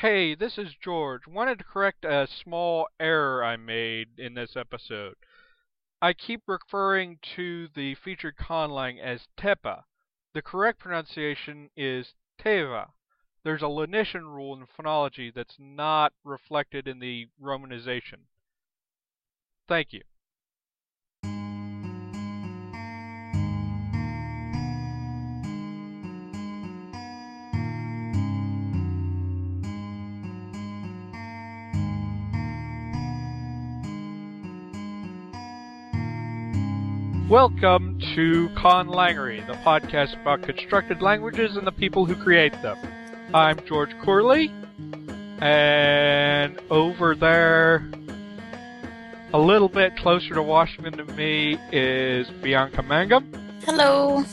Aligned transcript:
Hey, 0.00 0.34
this 0.34 0.58
is 0.58 0.74
George. 0.74 1.26
Wanted 1.26 1.56
to 1.56 1.64
correct 1.64 2.04
a 2.04 2.26
small 2.26 2.86
error 3.00 3.42
I 3.42 3.56
made 3.56 4.18
in 4.18 4.34
this 4.34 4.54
episode. 4.54 5.14
I 6.02 6.12
keep 6.12 6.42
referring 6.46 7.18
to 7.36 7.68
the 7.74 7.94
featured 7.94 8.36
conlang 8.36 9.00
as 9.00 9.26
Tepa. 9.38 9.84
The 10.34 10.42
correct 10.42 10.80
pronunciation 10.80 11.70
is 11.78 12.12
Teva. 12.38 12.90
There's 13.42 13.62
a 13.62 13.70
lenition 13.70 14.24
rule 14.34 14.54
in 14.54 14.66
phonology 14.66 15.32
that's 15.32 15.56
not 15.58 16.12
reflected 16.24 16.86
in 16.86 16.98
the 16.98 17.28
romanization. 17.42 18.26
Thank 19.66 19.94
you. 19.94 20.02
Welcome 37.28 37.98
to 38.14 38.48
Conlangery, 38.50 39.44
the 39.48 39.54
podcast 39.54 40.20
about 40.22 40.42
constructed 40.42 41.02
languages 41.02 41.56
and 41.56 41.66
the 41.66 41.72
people 41.72 42.06
who 42.06 42.14
create 42.14 42.52
them. 42.62 42.78
I'm 43.34 43.58
George 43.66 43.90
Corley, 44.04 44.48
and 45.40 46.56
over 46.70 47.16
there, 47.16 47.90
a 49.32 49.40
little 49.40 49.68
bit 49.68 49.96
closer 49.96 50.34
to 50.34 50.42
Washington 50.42 50.92
to 50.98 51.04
me, 51.14 51.58
is 51.72 52.30
Bianca 52.44 52.84
Mangum. 52.84 53.32
Hello. 53.64 54.24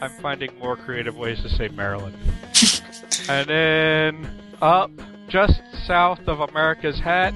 I'm 0.00 0.10
finding 0.22 0.58
more 0.58 0.78
creative 0.78 1.16
ways 1.16 1.42
to 1.42 1.50
say 1.50 1.68
Maryland. 1.68 2.16
and 3.28 3.46
then 3.46 4.40
up 4.62 4.90
just 5.28 5.60
south 5.86 6.20
of 6.26 6.40
America's 6.40 6.98
hat, 6.98 7.34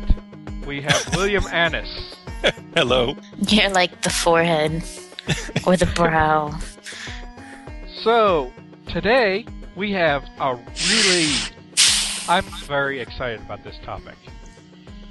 we 0.67 0.81
have 0.81 1.15
William 1.15 1.45
Annis. 1.53 2.17
Hello. 2.75 3.17
You're 3.49 3.71
like 3.71 4.01
the 4.03 4.11
forehead 4.11 4.83
or 5.67 5.77
the 5.77 5.91
brow. 5.95 6.59
So, 8.03 8.53
today 8.89 9.45
we 9.77 9.93
have 9.93 10.25
a 10.39 10.55
really. 10.89 11.33
I'm 12.29 12.45
very 12.67 13.01
excited 13.01 13.41
about 13.41 13.63
this 13.65 13.77
topic. 13.85 14.17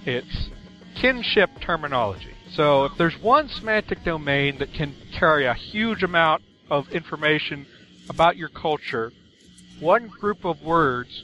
It's 0.06 0.50
kinship 0.96 1.52
terminology. 1.62 2.34
So, 2.52 2.86
if 2.86 2.98
there's 2.98 3.18
one 3.22 3.48
semantic 3.48 4.04
domain 4.04 4.58
that 4.58 4.74
can 4.74 4.96
carry 5.14 5.46
a 5.46 5.54
huge 5.54 6.02
amount 6.02 6.42
of 6.72 6.90
information 6.90 7.68
about 8.10 8.38
your 8.38 8.50
culture, 8.50 9.12
one 9.80 10.08
group 10.08 10.46
of 10.46 10.64
words, 10.64 11.24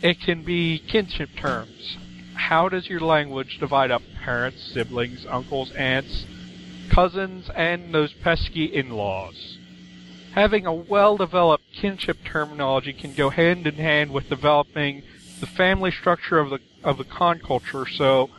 it 0.00 0.20
can 0.20 0.44
be 0.44 0.78
kinship 0.78 1.30
terms. 1.36 1.96
How 2.38 2.68
does 2.68 2.88
your 2.88 3.00
language 3.00 3.58
divide 3.58 3.90
up 3.90 4.02
parents, 4.24 4.62
siblings, 4.72 5.26
uncles, 5.28 5.72
aunts, 5.72 6.24
cousins, 6.88 7.50
and 7.54 7.92
those 7.92 8.12
pesky 8.12 8.64
in-laws? 8.64 9.58
Having 10.32 10.64
a 10.64 10.72
well-developed 10.72 11.64
kinship 11.74 12.18
terminology 12.24 12.92
can 12.92 13.12
go 13.12 13.30
hand 13.30 13.66
in 13.66 13.74
hand 13.74 14.12
with 14.12 14.28
developing 14.28 15.02
the 15.40 15.46
family 15.46 15.90
structure 15.90 16.38
of 16.38 16.50
the 16.50 16.60
of 16.84 16.96
the 16.96 17.04
con 17.04 17.40
culture. 17.40 17.86
So 17.86 18.30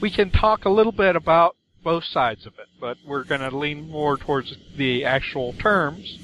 we 0.00 0.10
can 0.10 0.30
talk 0.30 0.64
a 0.64 0.70
little 0.70 0.92
bit 0.92 1.14
about 1.14 1.56
both 1.84 2.04
sides 2.04 2.46
of 2.46 2.54
it, 2.58 2.68
but 2.80 2.96
we're 3.06 3.24
going 3.24 3.42
to 3.42 3.56
lean 3.56 3.90
more 3.90 4.16
towards 4.16 4.56
the 4.76 5.04
actual 5.04 5.52
terms. 5.52 6.18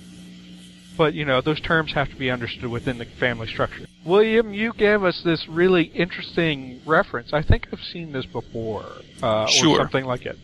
But 0.97 1.15
you 1.15 1.25
know, 1.25 1.41
those 1.41 1.61
terms 1.61 1.93
have 1.93 2.09
to 2.09 2.17
be 2.17 2.31
understood 2.31 2.71
within 2.71 2.99
the 2.99 3.05
family 3.05 3.47
structure. 3.47 3.87
William, 4.05 4.53
you 4.53 4.73
gave 4.73 5.05
us 5.05 5.23
this 5.23 5.47
really 5.49 5.85
interesting 5.85 6.81
reference. 6.85 7.33
I 7.33 7.43
think 7.43 7.69
I've 7.73 7.83
seen 7.83 8.13
this 8.13 8.27
before, 8.27 8.87
uh, 9.23 9.47
Sure. 9.47 9.79
or 9.79 9.83
something 9.83 10.05
like 10.07 10.27
it. 10.27 10.39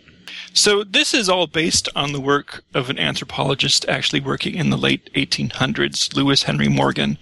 So 0.53 0.85
this 0.85 1.15
is 1.15 1.29
all 1.29 1.47
based 1.47 1.89
on 1.97 2.13
the 2.13 2.21
work 2.21 2.65
of 2.75 2.91
an 2.91 2.99
anthropologist 2.99 3.85
actually 3.89 4.21
working 4.21 4.55
in 4.55 4.71
the 4.71 4.77
late 4.77 5.11
1800s, 5.15 6.15
Lewis 6.15 6.45
Henry 6.45 6.69
Morgan, 6.69 7.19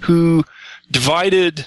who 0.00 0.44
divided 0.90 1.66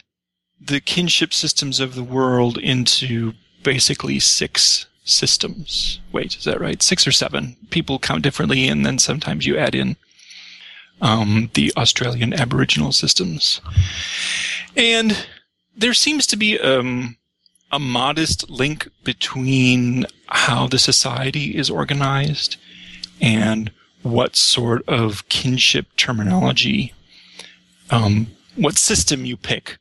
the 0.60 0.80
kinship 0.80 1.34
systems 1.34 1.80
of 1.80 1.96
the 1.96 2.04
world 2.04 2.58
into 2.58 3.34
basically 3.64 4.20
six 4.20 4.86
systems. 5.04 6.00
Wait, 6.12 6.36
is 6.38 6.44
that 6.46 6.62
right? 6.62 6.82
Six 6.82 7.06
or 7.06 7.12
seven. 7.12 7.56
People 7.70 8.00
count 8.00 8.24
differently, 8.24 8.68
and 8.68 8.86
then 8.86 8.98
sometimes 8.98 9.46
you 9.46 9.58
add 9.58 9.76
in 9.76 9.98
um, 11.02 11.50
the 11.54 11.72
Australian 11.78 12.34
Aboriginal 12.34 12.92
systems. 12.92 13.62
And 14.76 15.26
there 15.76 15.94
seems 15.94 16.26
to 16.28 16.38
be 16.38 16.60
um, 16.60 17.18
a 17.72 17.80
modest 17.80 18.50
link 18.50 18.90
between 19.04 20.06
how 20.28 20.68
the 20.68 20.80
society 20.80 21.56
is 21.56 21.70
organized 21.70 22.58
and 23.22 23.72
what 24.04 24.36
sort 24.36 24.88
of 24.88 25.28
kinship 25.30 25.88
terminology, 25.98 26.94
um, 27.90 28.28
what 28.56 28.78
system 28.78 29.26
you 29.26 29.36
pick. 29.36 29.78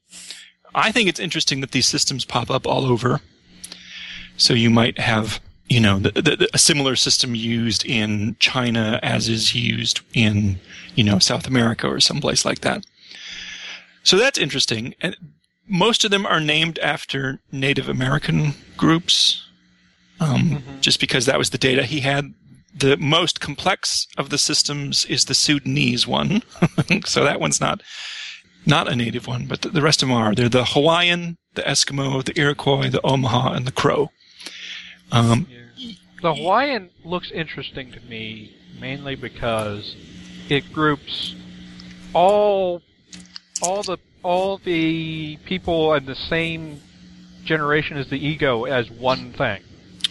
I 0.75 0.91
think 0.91 1.09
it's 1.09 1.21
interesting 1.21 1.61
that 1.61 1.71
these 1.71 1.87
systems 1.87 2.25
pop 2.25 2.51
up 2.51 2.67
all 2.67 2.85
over. 2.85 3.21
So 4.37 4.55
you 4.55 4.71
might 4.71 4.99
have, 4.99 5.41
you 5.69 5.81
know, 5.81 5.99
the, 5.99 6.11
the, 6.11 6.49
a 6.53 6.59
similar 6.59 6.97
system 6.97 7.35
used 7.35 7.85
in 7.85 8.37
China 8.39 9.01
as 9.03 9.29
is 9.29 9.55
used 9.55 10.01
in, 10.13 10.59
you 10.95 11.05
know, 11.05 11.19
South 11.19 11.47
America 11.47 11.87
or 11.89 12.01
someplace 12.01 12.45
like 12.45 12.61
that. 12.61 12.85
So 14.03 14.19
that's 14.19 14.39
interesting. 14.39 14.95
And 15.01 15.17
most 15.67 16.05
of 16.05 16.11
them 16.11 16.27
are 16.27 16.41
named 16.41 16.79
after 16.81 17.41
Native 17.51 17.89
American 17.89 18.53
groups, 18.77 19.47
um, 20.21 20.63
just 20.81 21.01
because 21.01 21.27
that 21.27 21.39
was 21.39 21.51
the 21.51 21.59
data 21.59 21.85
he 21.85 22.01
had. 22.01 22.35
The 22.77 22.97
most 22.97 23.41
complex 23.41 24.07
of 24.19 24.31
the 24.31 24.39
systems 24.39 25.07
is 25.07 25.25
the 25.25 25.35
Sudanese 25.35 26.07
one, 26.07 26.43
so 27.07 27.25
that 27.25 27.41
one's 27.41 27.61
not 27.61 27.83
not 28.67 28.91
a 28.91 28.97
native 28.97 29.27
one, 29.27 29.47
but 29.47 29.63
the, 29.63 29.69
the 29.69 29.83
rest 29.83 30.03
of 30.03 30.09
them 30.09 30.17
are. 30.17 30.35
They're 30.35 30.49
the 30.49 30.65
Hawaiian, 30.65 31.37
the 31.55 31.63
Eskimo, 31.63 32.25
the 32.25 32.39
Iroquois, 32.39 32.91
the 32.91 33.01
Omaha, 33.03 33.53
and 33.53 33.67
the 33.67 33.73
Crow. 33.73 34.11
Um, 35.13 35.47
The 36.23 36.35
Hawaiian 36.35 36.91
looks 37.05 37.31
interesting 37.31 37.93
to 37.93 38.01
me 38.01 38.57
mainly 38.81 39.15
because 39.15 39.95
it 40.49 40.73
groups 40.73 41.35
all 42.13 42.83
all 43.63 43.83
the 43.83 43.99
all 44.23 44.59
the 44.59 45.37
people 45.45 45.95
in 45.95 46.07
the 46.07 46.15
same 46.15 46.81
generation 47.45 47.97
as 47.97 48.09
the 48.09 48.27
ego 48.27 48.65
as 48.65 48.91
one 48.91 49.33
thing. 49.35 49.63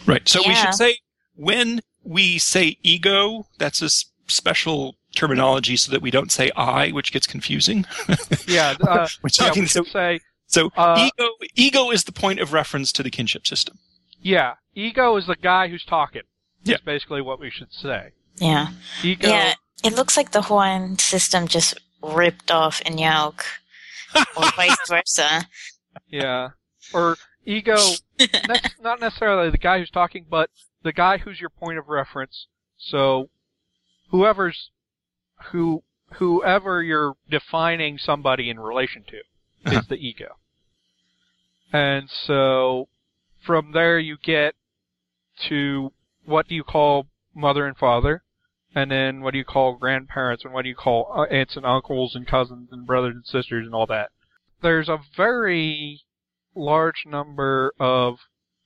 Right. 0.05 0.27
So 0.27 0.41
we 0.47 0.53
should 0.53 0.73
say 0.73 0.97
when 1.35 1.81
we 2.03 2.37
say 2.37 2.77
ego, 2.83 3.47
that's 3.57 3.81
a 3.81 3.89
special 4.27 4.95
terminology 5.15 5.77
so 5.77 5.91
that 5.91 6.01
we 6.01 6.11
don't 6.11 6.31
say 6.31 6.51
I, 6.55 6.89
which 6.89 7.11
gets 7.11 7.27
confusing. 7.27 7.85
Yeah, 8.47 8.75
uh, 8.81 9.07
We're 9.21 9.29
yeah, 9.39 9.45
talking 9.47 9.63
we 9.63 9.67
so, 9.67 9.83
say 9.83 10.19
so 10.47 10.69
uh, 10.75 11.09
ego 11.17 11.29
ego 11.55 11.91
is 11.91 12.03
the 12.03 12.11
point 12.11 12.39
of 12.39 12.51
reference 12.51 12.91
to 12.93 13.03
the 13.03 13.09
kinship 13.09 13.47
system. 13.47 13.79
Yeah, 14.23 14.55
ego 14.73 15.15
is 15.17 15.27
the 15.27 15.35
guy 15.35 15.67
who's 15.67 15.85
talking. 15.85 16.23
Yeah. 16.63 16.73
That's 16.75 16.83
basically 16.85 17.21
what 17.21 17.39
we 17.39 17.49
should 17.51 17.71
say. 17.73 18.11
Yeah. 18.37 18.67
Ego. 19.03 19.27
Yeah. 19.27 19.53
It 19.83 19.93
looks 19.93 20.15
like 20.17 20.31
the 20.31 20.41
Hawaiian 20.43 20.97
system 20.97 21.47
just 21.47 21.79
ripped 22.01 22.49
off 22.51 22.81
Inyauk 22.85 23.41
or 24.37 24.51
vice 24.55 24.77
versa. 24.87 25.45
Yeah. 26.07 26.49
Or 26.93 27.17
ego, 27.45 27.75
not 28.81 29.01
necessarily 29.01 29.49
the 29.51 29.57
guy 29.57 29.79
who's 29.79 29.89
talking, 29.91 30.25
but 30.29 30.49
the 30.83 30.93
guy 30.93 31.17
who's 31.17 31.39
your 31.41 31.49
point 31.49 31.77
of 31.77 31.89
reference. 31.89 32.47
So, 32.77 33.29
whoever's, 34.09 34.69
who, 35.51 35.83
whoever 36.13 36.81
you're 36.81 37.15
defining 37.29 37.97
somebody 37.97 38.49
in 38.49 38.59
relation 38.59 39.03
to 39.09 39.17
Uh-huh. 39.65 39.79
is 39.79 39.87
the 39.87 39.95
ego. 39.95 40.35
And 41.71 42.09
so, 42.09 42.87
from 43.45 43.71
there 43.73 43.99
you 43.99 44.17
get 44.23 44.55
to 45.49 45.91
what 46.25 46.47
do 46.47 46.55
you 46.55 46.63
call 46.63 47.07
mother 47.35 47.65
and 47.65 47.77
father, 47.77 48.23
and 48.75 48.89
then 48.89 49.21
what 49.21 49.31
do 49.31 49.37
you 49.37 49.45
call 49.45 49.75
grandparents, 49.75 50.43
and 50.43 50.53
what 50.53 50.63
do 50.63 50.69
you 50.69 50.75
call 50.75 51.11
uh, 51.15 51.23
aunts 51.33 51.55
and 51.55 51.65
uncles 51.65 52.15
and 52.15 52.27
cousins 52.27 52.69
and 52.71 52.87
brothers 52.87 53.15
and 53.15 53.25
sisters 53.25 53.65
and 53.65 53.75
all 53.75 53.85
that. 53.87 54.09
There's 54.61 54.89
a 54.89 54.99
very 55.17 56.01
large 56.55 57.03
number 57.05 57.73
of 57.79 58.19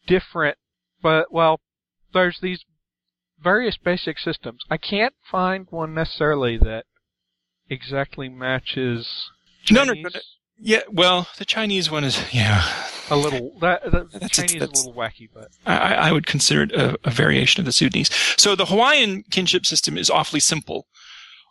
different, 0.05 0.57
but 1.01 1.31
well, 1.31 1.59
there's 2.13 2.39
these 2.41 2.63
various 3.41 3.77
basic 3.77 4.19
systems. 4.19 4.61
I 4.69 4.77
can't 4.77 5.13
find 5.29 5.67
one 5.69 5.93
necessarily 5.93 6.57
that 6.57 6.85
exactly 7.69 8.29
matches. 8.29 9.29
No, 9.71 9.83
no, 9.83 9.93
no, 9.93 10.09
no. 10.13 10.19
Yeah, 10.59 10.81
well, 10.91 11.27
the 11.37 11.45
Chinese 11.45 11.91
one 11.91 12.03
is 12.03 12.33
yeah. 12.33 12.87
A 13.09 13.15
little 13.15 13.57
that 13.61 13.83
the 13.85 14.05
That's- 14.11 14.31
Chinese 14.31 14.55
is 14.55 14.61
a 14.61 14.65
little 14.87 14.93
wacky, 14.93 15.29
but 15.33 15.49
I, 15.65 15.93
I 15.95 16.11
would 16.11 16.25
consider 16.27 16.63
it 16.63 16.71
a, 16.73 16.97
a 17.05 17.09
variation 17.11 17.61
of 17.61 17.65
the 17.65 17.71
Sudanese. 17.71 18.09
So 18.37 18.55
the 18.55 18.65
Hawaiian 18.65 19.23
kinship 19.31 19.65
system 19.65 19.97
is 19.97 20.09
awfully 20.09 20.39
simple. 20.41 20.87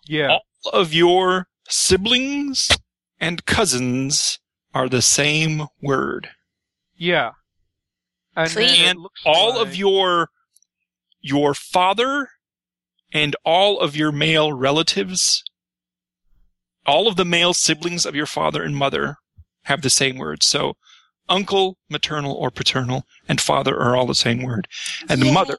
yeah, 0.06 0.28
All 0.28 0.42
of 0.72 0.92
your 0.92 1.46
siblings 1.68 2.68
and 3.18 3.44
cousins 3.46 4.38
are 4.74 4.88
the 4.88 5.02
same 5.02 5.66
word. 5.80 6.28
Yeah. 6.94 7.30
And 8.36 8.48
then 8.50 8.68
Sweet. 8.68 8.80
it 8.82 8.88
And 8.88 8.98
all 9.24 9.50
like- 9.58 9.66
of 9.68 9.76
your 9.76 10.28
your 11.20 11.54
father 11.54 12.28
and 13.12 13.34
all 13.44 13.80
of 13.80 13.96
your 13.96 14.12
male 14.12 14.52
relatives 14.52 15.42
all 16.84 17.08
of 17.08 17.16
the 17.16 17.24
male 17.24 17.52
siblings 17.52 18.06
of 18.06 18.14
your 18.14 18.26
father 18.26 18.62
and 18.62 18.76
mother 18.76 19.16
have 19.64 19.82
the 19.82 19.90
same 19.90 20.18
word 20.18 20.42
so 20.44 20.74
uncle 21.28 21.76
maternal 21.90 22.32
or 22.34 22.50
paternal 22.50 23.04
and 23.28 23.40
father 23.40 23.76
are 23.78 23.96
all 23.96 24.06
the 24.06 24.14
same 24.14 24.42
word 24.42 24.68
and 25.08 25.20
the 25.20 25.32
mother 25.32 25.58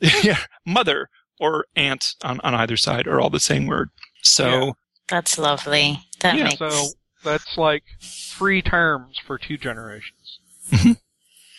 yeah 0.22 0.38
mother 0.66 1.08
or 1.38 1.64
aunt 1.76 2.14
on, 2.22 2.40
on 2.40 2.54
either 2.54 2.76
side 2.76 3.06
are 3.06 3.20
all 3.20 3.30
the 3.30 3.40
same 3.40 3.66
word 3.66 3.90
so 4.22 4.48
Yeah. 4.66 4.72
That's 5.08 5.38
lovely. 5.38 5.98
That 6.20 6.36
Yeah, 6.36 6.44
makes 6.44 6.58
So 6.58 6.90
that's 7.24 7.56
like 7.58 7.82
three 8.00 8.62
terms 8.62 9.18
for 9.26 9.38
two 9.38 9.56
generations. 9.58 10.38
Mm-hmm. 10.70 10.92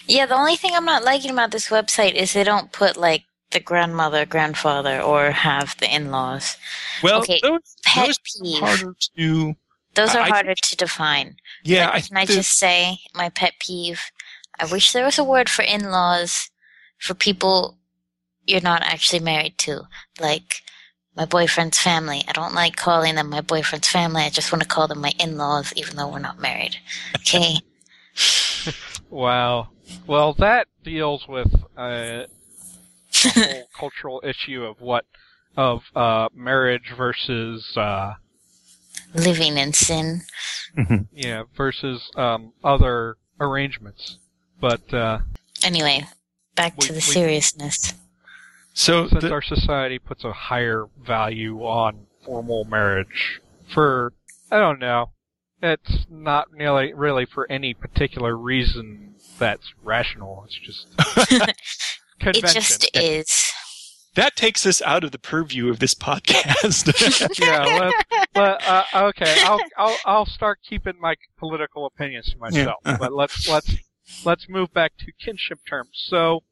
Yeah, 0.08 0.26
the 0.26 0.36
only 0.36 0.56
thing 0.56 0.72
I'm 0.74 0.86
not 0.86 1.04
liking 1.04 1.32
about 1.32 1.52
this 1.52 1.68
website 1.68 2.14
is 2.14 2.32
they 2.32 2.46
don't 2.46 2.72
put 2.72 2.96
like 2.96 3.24
the 3.52 3.60
grandmother, 3.60 4.26
grandfather, 4.26 5.02
or 5.02 5.32
have 5.32 5.76
the 5.80 5.94
in-laws. 5.94 6.56
well 7.04 7.20
Okay, 7.20 7.42
those, 7.44 7.60
Pet 7.84 8.08
those 8.08 8.18
peeve. 8.42 8.60
harder 8.60 8.96
to 9.18 9.54
Those 9.96 10.16
are 10.16 10.22
I- 10.22 10.26
I 10.26 10.30
harder 10.30 10.56
to 10.56 10.76
define. 10.76 11.36
yeah 11.64 11.88
Like, 11.88 11.96
I 11.96 12.02
can 12.08 12.18
I 12.18 12.20
think 12.22 12.28
the- 12.30 12.36
just 12.36 12.58
say 12.58 13.00
my 13.14 13.30
pet 13.30 13.54
peeve? 13.60 14.02
I 14.60 14.66
wish 14.66 14.92
there 14.92 15.06
was 15.06 15.18
a 15.20 15.24
word 15.24 15.50
for 15.50 15.64
in-laws 15.64 16.50
for 17.00 17.14
people 17.14 17.78
you're 18.46 18.62
not 18.62 18.82
actually 18.84 19.20
married 19.20 19.58
to, 19.60 19.84
like 20.20 20.62
my 21.16 21.26
boyfriend's 21.26 21.78
family. 21.80 22.24
I 22.28 22.32
don't 22.32 22.54
like 22.54 22.76
calling 22.76 23.16
them 23.16 23.30
my 23.30 23.42
boyfriend's 23.42 23.88
family. 23.90 24.24
I 24.24 24.30
just 24.30 24.52
want 24.52 24.62
to 24.64 24.68
call 24.68 24.88
them 24.88 25.02
my 25.02 25.14
in-laws, 25.20 25.74
even 25.76 25.96
though 25.96 26.08
we're 26.08 26.20
not 26.20 26.40
married. 26.40 26.78
Okay. 27.18 27.58
Wow. 29.10 29.70
Well, 30.08 30.34
that 30.36 30.68
deals 30.86 31.28
with 31.28 31.54
uh, 31.78 31.82
a 32.26 32.28
whole 33.26 33.64
cultural 33.78 34.22
issue 34.24 34.64
of 34.64 34.80
what 34.80 35.06
of 35.58 35.82
uh, 35.96 36.30
marriage 36.34 36.94
versus 36.96 37.76
uh, 37.76 38.14
Living 39.14 39.58
in 39.58 39.74
sin. 39.74 40.22
yeah 41.12 41.44
versus 41.56 42.10
um, 42.16 42.54
other 42.64 43.18
arrangements. 43.40 44.18
But 44.60 44.94
uh, 44.94 45.20
Anyway, 45.64 46.06
back 46.56 46.78
We- 46.78 46.88
to 46.88 46.94
the 46.94 46.98
we- 46.98 47.02
seriousness. 47.02 47.94
so 48.74 49.08
since 49.08 49.22
the- 49.24 49.32
our 49.32 49.42
society 49.42 50.00
puts 50.00 50.24
a 50.24 50.32
higher 50.34 50.86
value 51.00 51.60
on 51.60 52.08
formal 52.26 52.64
marriage 52.66 53.42
for 53.74 54.14
I 54.52 54.60
don't 54.60 54.80
know, 54.80 55.12
it's 55.62 56.06
not 56.10 56.52
really 56.52 56.94
really 56.94 57.26
for 57.26 57.52
any 57.52 57.74
particular 57.74 58.36
reason 58.38 59.16
that's 59.40 59.74
rational. 59.84 60.46
It's 60.46 60.58
just 60.60 60.88
convention. 62.20 62.50
It 62.50 62.54
just 62.54 62.98
is. 62.98 63.52
That 64.16 64.36
takes 64.36 64.66
us 64.66 64.82
out 64.82 65.04
of 65.04 65.12
the 65.12 65.20
purview 65.20 65.70
of 65.70 65.80
this 65.80 65.94
podcast 65.94 67.40
yeah, 67.40 67.66
let, 67.66 67.94
let, 68.36 68.68
uh, 68.68 68.84
okay. 69.10 69.36
I'll, 69.44 69.60
I'll 69.78 69.98
I'll 70.06 70.26
start 70.26 70.60
keeping 70.68 71.00
my 71.00 71.16
political 71.38 71.86
opinions 71.86 72.30
to 72.32 72.38
myself. 72.38 72.78
Yeah, 72.86 72.92
uh-huh. 72.92 72.98
But 73.00 73.14
let's 73.14 73.48
let's 73.48 73.74
let's 74.26 74.48
move 74.50 74.74
back 74.74 74.94
to 75.00 75.12
kinship 75.24 75.60
terms. 75.68 75.92
So, 75.94 76.44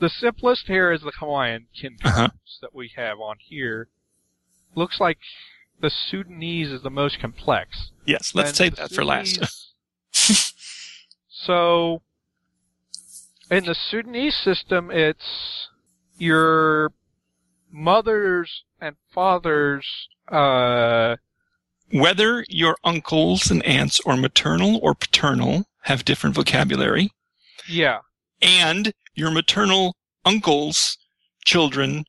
the 0.00 0.08
simplest 0.08 0.66
here 0.66 0.90
is 0.92 1.02
the 1.02 1.12
Hawaiian 1.18 1.66
kin 1.78 1.96
terms 1.98 2.16
Uh-huh. 2.16 2.28
that 2.62 2.74
we 2.74 2.90
have 2.96 3.18
on 3.20 3.36
here. 3.40 3.88
Looks 4.74 4.98
like 5.00 5.18
the 5.80 5.90
Sudanese 5.90 6.70
is 6.70 6.82
the 6.82 6.90
most 6.90 7.20
complex. 7.20 7.90
yes 8.06 8.34
let's 8.34 8.56
save 8.56 8.76
the 8.76 8.82
that 8.82 8.92
for 8.92 9.04
last 9.04 9.38
so, 11.28 12.02
in 13.50 13.64
the 13.64 13.74
Sudanese 13.74 14.34
system, 14.36 14.90
it's 14.90 15.67
your 16.18 16.92
mothers 17.70 18.64
and 18.80 18.96
fathers. 19.10 19.86
Uh, 20.28 21.16
whether 21.90 22.44
your 22.48 22.76
uncles 22.84 23.50
and 23.50 23.64
aunts 23.64 23.98
or 24.00 24.16
maternal 24.16 24.78
or 24.82 24.94
paternal 24.94 25.64
have 25.82 26.04
different 26.04 26.36
vocabulary, 26.36 27.10
yeah, 27.68 27.98
and 28.42 28.92
your 29.14 29.30
maternal 29.30 29.96
uncles' 30.24 30.98
children 31.44 32.04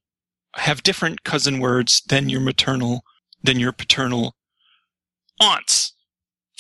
have 0.56 0.84
different 0.84 1.24
cousin 1.24 1.60
words 1.60 2.02
than 2.10 2.28
your 2.28 2.42
maternal 2.42 3.04
than 3.42 3.60
your 3.60 3.72
paternal 3.72 4.36
aunts 5.40 5.94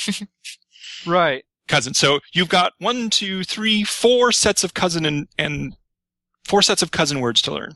right. 1.05 1.43
cousin. 1.67 1.93
So 1.93 2.19
you've 2.33 2.49
got 2.49 2.73
one, 2.79 3.09
two, 3.09 3.43
three, 3.43 3.83
four 3.83 4.31
sets 4.31 4.63
of 4.63 4.73
cousin 4.73 5.05
and, 5.05 5.27
and 5.37 5.75
four 6.49 6.61
sets 6.61 6.81
of 6.81 6.91
cousin 6.91 7.19
words 7.19 7.41
to 7.43 7.53
learn. 7.53 7.75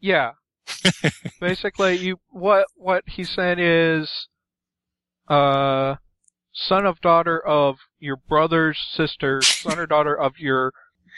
Yeah. 0.00 0.32
Basically, 1.40 1.96
you 1.96 2.18
what 2.30 2.66
what 2.74 3.04
he 3.06 3.24
said 3.24 3.58
is, 3.60 4.28
uh, 5.28 5.96
son 6.52 6.86
of 6.86 7.00
daughter 7.00 7.44
of 7.44 7.76
your 7.98 8.16
brother's 8.16 8.78
sister, 8.94 9.42
son 9.42 9.78
or 9.78 9.86
daughter 9.86 10.18
of 10.18 10.38
your 10.38 10.72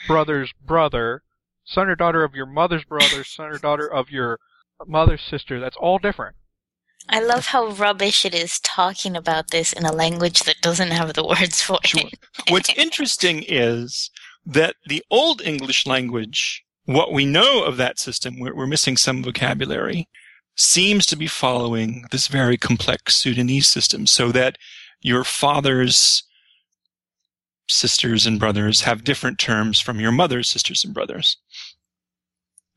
brother's 0.07 0.51
brother, 0.65 1.23
son 1.63 1.87
or 1.87 1.95
daughter 1.95 2.23
of 2.23 2.33
your 2.35 2.45
mother's 2.45 2.83
brother, 2.83 3.23
son 3.23 3.47
or 3.47 3.57
daughter 3.57 3.87
of 3.91 4.09
your 4.09 4.39
mother's 4.85 5.21
sister. 5.21 5.59
That's 5.59 5.77
all 5.77 5.97
different. 5.97 6.35
I 7.09 7.19
love 7.19 7.47
how 7.47 7.67
rubbish 7.67 8.23
it 8.25 8.33
is 8.33 8.59
talking 8.61 9.15
about 9.15 9.51
this 9.51 9.73
in 9.73 9.85
a 9.85 9.91
language 9.91 10.43
that 10.43 10.61
doesn't 10.61 10.91
have 10.91 11.13
the 11.13 11.25
words 11.25 11.61
for 11.61 11.77
Sure. 11.85 12.01
it. 12.01 12.17
What's 12.49 12.69
interesting 12.75 13.43
is 13.47 14.09
that 14.45 14.75
the 14.85 15.03
Old 15.09 15.41
English 15.41 15.85
language, 15.85 16.63
what 16.85 17.11
we 17.11 17.25
know 17.25 17.63
of 17.63 17.77
that 17.77 17.99
system, 17.99 18.39
we're, 18.39 18.55
we're 18.55 18.67
missing 18.67 18.97
some 18.97 19.23
vocabulary, 19.23 20.07
seems 20.55 21.05
to 21.07 21.15
be 21.15 21.27
following 21.27 22.05
this 22.11 22.27
very 22.27 22.57
complex 22.57 23.15
Sudanese 23.15 23.67
system 23.67 24.05
so 24.05 24.31
that 24.31 24.57
your 25.01 25.23
father's 25.23 26.23
sisters 27.67 28.25
and 28.25 28.39
brothers 28.39 28.81
have 28.81 29.03
different 29.03 29.39
terms 29.39 29.79
from 29.79 29.99
your 29.99 30.11
mother's 30.11 30.49
sisters 30.49 30.83
and 30.83 30.93
brothers. 30.93 31.37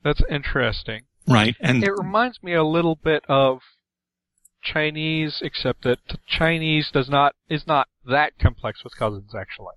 That's 0.02 0.22
interesting. 0.30 1.02
Right. 1.28 1.56
And 1.60 1.82
It 1.82 1.92
reminds 1.92 2.42
me 2.42 2.54
a 2.54 2.62
little 2.64 2.94
bit 2.94 3.24
of 3.28 3.60
Chinese, 4.62 5.40
except 5.42 5.82
that 5.84 5.98
Chinese 6.26 6.90
does 6.92 7.08
not 7.08 7.34
is 7.48 7.66
not 7.66 7.88
that 8.04 8.38
complex 8.38 8.82
with 8.82 8.96
cousins 8.96 9.34
actually. 9.34 9.74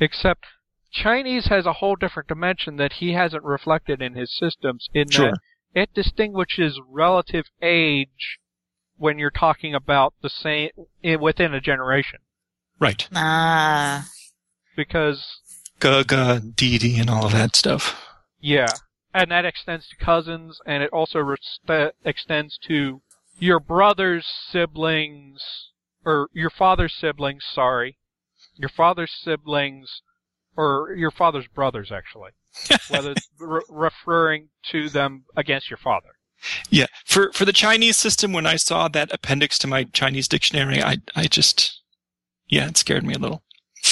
Except 0.00 0.44
Chinese 0.90 1.46
has 1.46 1.66
a 1.66 1.74
whole 1.74 1.96
different 1.96 2.28
dimension 2.28 2.76
that 2.76 2.94
he 2.94 3.12
hasn't 3.12 3.44
reflected 3.44 4.00
in 4.00 4.14
his 4.14 4.34
systems 4.36 4.88
in 4.94 5.10
Sure. 5.10 5.32
that 5.32 5.40
it 5.74 5.94
distinguishes 5.94 6.80
relative 6.88 7.46
age 7.60 8.38
when 8.96 9.18
you're 9.18 9.30
talking 9.30 9.74
about 9.74 10.14
the 10.22 10.30
same 10.30 10.70
within 11.20 11.54
a 11.54 11.60
generation 11.60 12.20
right. 12.78 13.08
Ah, 13.14 14.08
because 14.76 15.40
Gege, 15.80 16.56
Didi, 16.56 16.98
and 16.98 17.10
all 17.10 17.26
of 17.26 17.32
that 17.32 17.54
stuff. 17.54 18.04
Yeah, 18.40 18.78
and 19.14 19.30
that 19.30 19.44
extends 19.44 19.88
to 19.88 19.96
cousins, 19.96 20.60
and 20.66 20.82
it 20.82 20.90
also 20.92 21.18
respe- 21.18 21.92
extends 22.04 22.58
to 22.66 23.02
your 23.38 23.60
brother's 23.60 24.26
siblings, 24.50 25.40
or 26.04 26.28
your 26.32 26.50
father's 26.50 26.94
siblings. 26.94 27.44
Sorry, 27.44 27.98
your 28.58 28.68
father's 28.68 29.12
siblings, 29.22 30.02
or 30.56 30.94
your 30.96 31.10
father's 31.10 31.46
brothers, 31.46 31.90
actually. 31.92 32.30
Whether 32.90 33.12
it's 33.12 33.28
re- 33.38 33.62
referring 33.68 34.48
to 34.70 34.88
them 34.88 35.24
against 35.36 35.70
your 35.70 35.78
father. 35.78 36.08
Yeah. 36.70 36.86
For 37.04 37.32
for 37.32 37.44
the 37.44 37.52
Chinese 37.52 37.96
system, 37.96 38.32
when 38.32 38.46
I 38.46 38.56
saw 38.56 38.88
that 38.88 39.12
appendix 39.12 39.58
to 39.60 39.66
my 39.66 39.84
Chinese 39.84 40.28
dictionary, 40.28 40.82
I 40.82 40.98
I 41.14 41.24
just 41.24 41.80
yeah, 42.48 42.68
it 42.68 42.76
scared 42.76 43.04
me 43.04 43.14
a 43.14 43.18
little. 43.18 43.42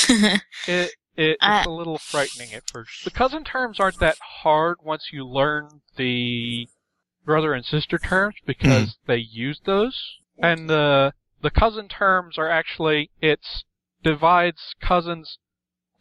It, 0.68 0.92
it 1.16 1.38
I- 1.40 1.58
it's 1.58 1.66
a 1.66 1.70
little 1.70 1.98
frightening 1.98 2.52
at 2.52 2.68
first. 2.68 3.04
The 3.04 3.10
cousin 3.10 3.44
terms 3.44 3.80
aren't 3.80 4.00
that 4.00 4.18
hard 4.42 4.78
once 4.82 5.08
you 5.12 5.26
learn 5.26 5.80
the 5.96 6.68
brother 7.24 7.52
and 7.52 7.64
sister 7.64 7.98
terms 7.98 8.36
because 8.46 8.84
hmm. 8.84 9.06
they 9.06 9.16
use 9.16 9.60
those. 9.64 10.18
And 10.38 10.68
the 10.68 11.12
the 11.42 11.50
cousin 11.50 11.88
terms 11.88 12.38
are 12.38 12.48
actually 12.48 13.10
it's 13.20 13.64
divides 14.02 14.74
cousins 14.80 15.38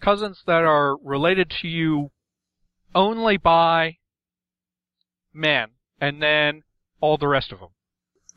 cousins 0.02 0.44
that 0.46 0.64
are 0.64 0.98
related 1.04 1.50
to 1.62 1.68
you 1.68 2.12
only 2.94 3.38
by 3.38 3.98
men, 5.34 5.70
and 6.00 6.22
then 6.22 6.64
all 7.02 7.18
the 7.18 7.28
rest 7.28 7.52
of 7.52 7.60
them. 7.60 7.70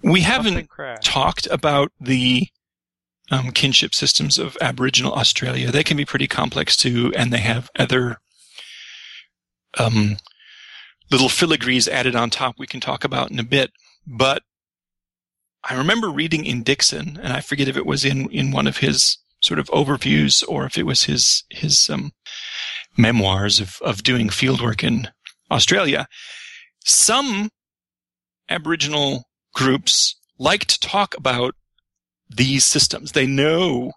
We 0.02 0.20
haven't 0.20 0.68
talked 1.02 1.46
about 1.50 1.92
the 2.00 2.48
um, 3.30 3.50
kinship 3.50 3.94
systems 3.94 4.38
of 4.38 4.56
Aboriginal 4.60 5.12
Australia. 5.12 5.70
They 5.70 5.84
can 5.84 5.96
be 5.96 6.04
pretty 6.04 6.28
complex 6.28 6.76
too, 6.76 7.12
and 7.16 7.32
they 7.32 7.38
have 7.38 7.70
other 7.78 8.18
um, 9.78 10.18
little 11.10 11.28
filigrees 11.28 11.88
added 11.88 12.14
on 12.14 12.30
top 12.30 12.56
we 12.58 12.66
can 12.66 12.80
talk 12.80 13.04
about 13.04 13.30
in 13.30 13.38
a 13.38 13.44
bit. 13.44 13.72
But 14.06 14.42
I 15.64 15.74
remember 15.74 16.10
reading 16.10 16.46
in 16.46 16.62
Dixon, 16.62 17.18
and 17.22 17.32
I 17.32 17.40
forget 17.40 17.68
if 17.68 17.76
it 17.76 17.86
was 17.86 18.04
in, 18.04 18.30
in 18.30 18.52
one 18.52 18.66
of 18.66 18.78
his 18.78 19.18
sort 19.40 19.58
of 19.58 19.68
overviews 19.68 20.42
or 20.48 20.64
if 20.66 20.76
it 20.76 20.86
was 20.86 21.04
his 21.04 21.44
his 21.50 21.88
um, 21.90 22.12
memoirs 22.96 23.60
of, 23.60 23.78
of 23.82 24.02
doing 24.02 24.28
fieldwork 24.28 24.82
in 24.82 25.08
Australia. 25.50 26.06
Some 26.84 27.50
Aboriginal 28.48 29.24
groups 29.54 30.16
like 30.38 30.64
to 30.66 30.80
talk 30.80 31.16
about 31.16 31.54
these 32.28 32.64
systems. 32.64 33.12
They 33.12 33.26
know 33.26 33.92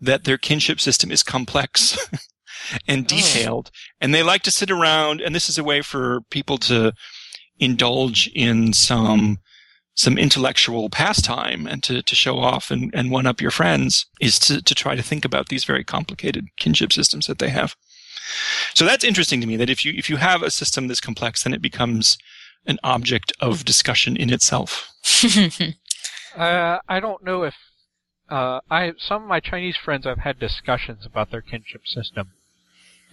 that 0.00 0.24
their 0.24 0.38
kinship 0.38 0.80
system 0.80 1.10
is 1.10 1.22
complex 1.22 1.96
and 2.88 3.04
oh. 3.04 3.08
detailed, 3.08 3.70
oh. 3.72 3.78
and 4.00 4.14
they 4.14 4.22
like 4.22 4.42
to 4.42 4.50
sit 4.50 4.70
around. 4.70 5.20
And 5.20 5.34
this 5.34 5.48
is 5.48 5.58
a 5.58 5.64
way 5.64 5.82
for 5.82 6.20
people 6.30 6.58
to 6.58 6.92
indulge 7.58 8.30
in 8.34 8.72
some 8.72 9.38
some 9.96 10.18
intellectual 10.18 10.90
pastime 10.90 11.66
and 11.66 11.82
to, 11.82 12.02
to 12.02 12.14
show 12.14 12.38
off 12.38 12.70
and, 12.70 12.94
and 12.94 13.10
one 13.10 13.26
up 13.26 13.40
your 13.40 13.50
friends 13.50 14.04
is 14.20 14.38
to, 14.38 14.62
to 14.62 14.74
try 14.74 14.94
to 14.94 15.02
think 15.02 15.24
about 15.24 15.48
these 15.48 15.64
very 15.64 15.82
complicated 15.82 16.46
kinship 16.58 16.92
systems 16.92 17.26
that 17.26 17.38
they 17.38 17.48
have. 17.48 17.74
So 18.74 18.84
that's 18.84 19.04
interesting 19.04 19.40
to 19.40 19.46
me 19.46 19.56
that 19.56 19.70
if 19.70 19.84
you 19.84 19.92
if 19.96 20.10
you 20.10 20.16
have 20.16 20.42
a 20.42 20.50
system 20.50 20.88
that's 20.88 21.00
complex, 21.00 21.44
then 21.44 21.54
it 21.54 21.62
becomes 21.62 22.18
an 22.66 22.78
object 22.82 23.32
of 23.40 23.64
discussion 23.64 24.16
in 24.16 24.32
itself. 24.32 24.90
uh, 26.36 26.78
I 26.88 27.00
don't 27.00 27.24
know 27.24 27.44
if 27.44 27.54
uh, 28.28 28.60
I 28.68 28.92
some 28.98 29.22
of 29.22 29.28
my 29.28 29.40
Chinese 29.40 29.76
friends 29.82 30.06
I've 30.06 30.18
had 30.18 30.38
discussions 30.38 31.06
about 31.06 31.30
their 31.30 31.40
kinship 31.40 31.86
system, 31.86 32.32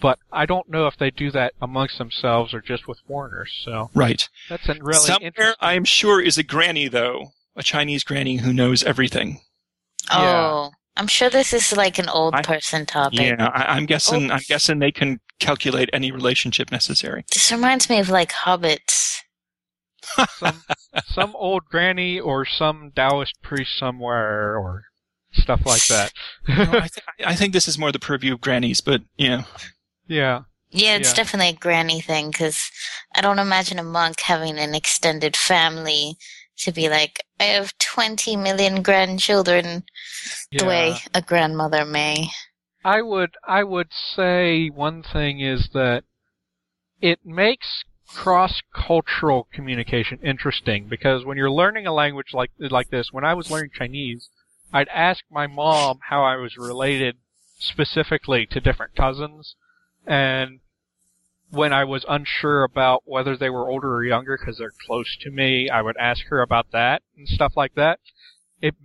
but 0.03 0.19
I 0.33 0.45
don't 0.45 0.69
know 0.69 0.85
if 0.87 0.97
they 0.97 1.11
do 1.11 1.31
that 1.31 1.53
amongst 1.61 1.97
themselves 1.97 2.53
or 2.53 2.59
just 2.59 2.89
with 2.89 2.99
foreigners. 3.07 3.49
So 3.63 3.89
right, 3.95 4.27
that's 4.49 4.67
a 4.67 4.75
really 4.81 4.99
somewhere 4.99 5.55
I'm 5.61 5.85
sure 5.85 6.21
is 6.21 6.37
a 6.37 6.43
granny 6.43 6.89
though, 6.89 7.29
a 7.55 7.63
Chinese 7.63 8.03
granny 8.03 8.37
who 8.37 8.51
knows 8.51 8.83
everything. 8.83 9.39
Oh. 10.11 10.21
Yeah. 10.21 10.69
I'm 10.95 11.07
sure 11.07 11.29
this 11.29 11.53
is 11.53 11.75
like 11.75 11.97
an 11.97 12.09
old 12.09 12.35
I, 12.35 12.43
person 12.43 12.85
topic. 12.85 13.19
Yeah, 13.19 13.49
I, 13.51 13.77
am 13.77 13.87
guessing. 13.87 14.25
Oops. 14.25 14.33
I'm 14.33 14.41
guessing 14.47 14.77
they 14.77 14.91
can 14.91 15.19
calculate 15.39 15.89
any 15.91 16.11
relationship 16.11 16.69
necessary. 16.69 17.25
This 17.33 17.51
reminds 17.51 17.89
me 17.89 17.97
of 17.97 18.09
like 18.09 18.31
hobbits. 18.31 19.17
some, 20.37 20.61
some 21.05 21.35
old 21.35 21.63
granny 21.65 22.19
or 22.19 22.45
some 22.45 22.91
Taoist 22.95 23.41
priest 23.41 23.71
somewhere 23.79 24.55
or 24.55 24.83
stuff 25.31 25.65
like 25.65 25.87
that. 25.87 26.11
no, 26.47 26.77
I, 26.77 26.87
th- 26.87 27.05
I, 27.25 27.35
think 27.35 27.53
this 27.53 27.67
is 27.67 27.79
more 27.79 27.91
the 27.91 27.97
purview 27.97 28.33
of 28.33 28.41
grannies, 28.41 28.81
but 28.81 29.01
yeah. 29.17 29.45
Yeah. 30.07 30.41
Yeah, 30.69 30.95
it's 30.95 31.09
yeah. 31.09 31.15
definitely 31.15 31.49
a 31.49 31.59
granny 31.59 32.01
thing 32.01 32.31
because 32.31 32.71
I 33.13 33.21
don't 33.21 33.39
imagine 33.39 33.77
a 33.77 33.83
monk 33.83 34.21
having 34.21 34.57
an 34.57 34.73
extended 34.73 35.37
family 35.37 36.17
to 36.57 36.71
be 36.71 36.89
like, 36.89 37.23
I 37.39 37.43
have 37.43 37.77
20 37.77 38.35
million 38.37 38.81
grandchildren 38.81 39.83
yeah. 40.51 40.59
the 40.59 40.65
way 40.65 40.95
a 41.13 41.21
grandmother 41.21 41.85
may. 41.85 42.29
I 42.83 43.01
would, 43.01 43.35
I 43.47 43.63
would 43.63 43.89
say 43.91 44.69
one 44.69 45.03
thing 45.03 45.39
is 45.39 45.69
that 45.73 46.03
it 47.01 47.19
makes 47.23 47.83
cross-cultural 48.07 49.47
communication 49.53 50.19
interesting 50.23 50.87
because 50.89 51.23
when 51.23 51.37
you're 51.37 51.51
learning 51.51 51.85
a 51.85 51.93
language 51.93 52.33
like, 52.33 52.51
like 52.59 52.89
this, 52.89 53.09
when 53.11 53.23
I 53.23 53.35
was 53.35 53.51
learning 53.51 53.71
Chinese, 53.77 54.29
I'd 54.71 54.87
ask 54.89 55.23
my 55.31 55.45
mom 55.45 55.99
how 56.09 56.23
I 56.23 56.35
was 56.37 56.57
related 56.57 57.17
specifically 57.59 58.47
to 58.47 58.59
different 58.59 58.95
cousins 58.95 59.55
and 60.05 60.59
when 61.49 61.71
I 61.71 61.83
was 61.83 62.03
unsure 62.09 62.63
about 62.63 63.03
whether 63.05 63.37
they 63.37 63.49
were 63.49 63.69
older 63.69 63.93
or 63.93 64.03
younger 64.03 64.37
because 64.37 64.57
they're 64.57 64.73
close 64.87 65.15
to 65.21 65.29
me, 65.29 65.69
I 65.69 65.83
would 65.83 65.97
ask 65.97 66.25
her 66.27 66.41
about 66.41 66.71
that 66.71 67.03
and 67.15 67.27
stuff 67.27 67.53
like 67.55 67.75
that. 67.75 67.99
It 68.59 68.75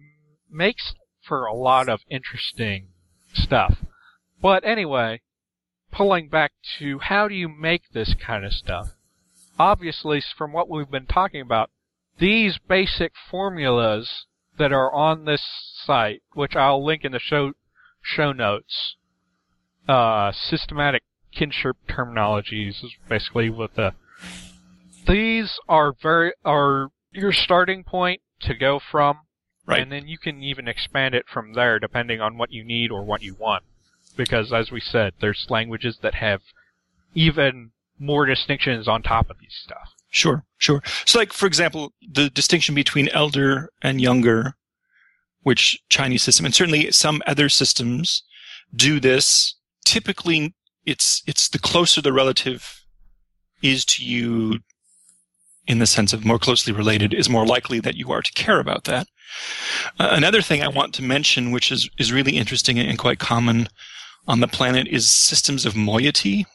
makes 0.51 0.95
for 1.23 1.47
a 1.47 1.55
lot 1.55 1.89
of 1.89 2.01
interesting 2.11 2.89
stuff. 3.33 3.79
But 4.41 4.65
anyway, 4.65 5.23
pulling 5.91 6.29
back 6.29 6.53
to 6.79 6.99
how 6.99 7.27
do 7.27 7.35
you 7.35 7.49
make 7.49 7.91
this 7.93 8.15
kind 8.15 8.45
of 8.45 8.53
stuff? 8.53 8.89
Obviously, 9.59 10.23
from 10.37 10.53
what 10.53 10.69
we've 10.69 10.91
been 10.91 11.07
talking 11.07 11.41
about, 11.41 11.71
these 12.19 12.59
basic 12.69 13.13
formulas 13.31 14.27
that 14.59 14.73
are 14.73 14.93
on 14.93 15.25
this 15.25 15.43
site, 15.85 16.23
which 16.35 16.55
I'll 16.55 16.85
link 16.85 17.05
in 17.05 17.13
the 17.13 17.19
show 17.19 17.53
show 18.03 18.33
notes, 18.33 18.97
uh, 19.89 20.33
systematic 20.33 21.03
kinship 21.33 21.77
terminologies 21.89 22.85
is 22.85 22.95
basically 23.09 23.51
what 23.51 23.75
the 23.75 23.95
these 25.07 25.59
are 25.69 25.93
very 26.03 26.33
are 26.45 26.89
your 27.13 27.33
starting 27.33 27.83
point 27.83 28.21
to 28.41 28.55
go 28.55 28.79
from 28.79 29.19
right. 29.67 29.81
and 29.81 29.91
then 29.91 30.07
you 30.07 30.19
can 30.19 30.43
even 30.43 30.69
expand 30.69 31.15
it 31.15 31.25
from 31.33 31.55
there 31.55 31.79
depending 31.79 32.21
on 32.21 32.37
what 32.37 32.53
you 32.53 32.65
need 32.65 32.91
or 32.91 33.05
what 33.05 33.23
you 33.23 33.35
want. 33.35 33.65
Because 34.17 34.53
as 34.53 34.71
we 34.71 34.81
said 34.81 35.15
there's 35.21 35.47
languages 35.49 35.99
that 36.03 36.15
have 36.15 36.43
even 37.15 37.71
more 37.99 38.27
distinctions 38.27 38.87
on 38.87 39.03
top 39.03 39.31
of 39.31 39.39
these 39.41 39.57
stuff. 39.65 39.95
Sure 40.11 40.45
sure. 40.59 40.83
So 41.05 41.19
like 41.19 41.33
for 41.33 41.47
example 41.47 41.93
the 42.13 42.31
distinction 42.31 42.75
between 42.75 43.09
elder 43.09 43.71
and 43.83 44.01
younger 44.01 44.55
which 45.43 45.81
chinese 45.89 46.23
system 46.23 46.45
and 46.45 46.55
certainly 46.55 46.91
some 46.91 47.23
other 47.27 47.49
systems 47.49 48.23
do 48.75 49.01
this 49.01 49.55
typically 49.85 50.55
it's 50.85 51.23
it's 51.27 51.49
the 51.49 51.59
closer 51.59 52.01
the 52.01 52.13
relative 52.13 52.85
is 53.63 53.85
to 53.85 54.05
you 54.05 54.61
in 55.69 55.79
the 55.79 55.87
sense 55.87 56.13
of 56.13 56.25
more 56.25 56.39
closely 56.39 56.73
related 56.73 57.13
is 57.13 57.29
more 57.29 57.47
likely 57.47 57.79
that 57.79 57.95
you 57.95 58.11
are 58.11 58.23
to 58.23 58.33
care 58.33 58.59
about 58.59 58.85
that. 58.85 59.07
Uh, 60.01 60.09
another 60.13 60.41
thing 60.41 60.63
I 60.63 60.69
want 60.69 60.95
to 60.95 61.03
mention, 61.03 61.51
which 61.51 61.71
is, 61.71 61.89
is 61.99 62.11
really 62.11 62.37
interesting 62.37 62.79
and 62.79 62.99
quite 62.99 63.19
common 63.19 63.69
on 64.27 64.41
the 64.41 64.49
planet, 64.49 64.89
is 64.89 65.09
systems 65.09 65.67
of 65.67 65.77
moiety. 65.77 66.47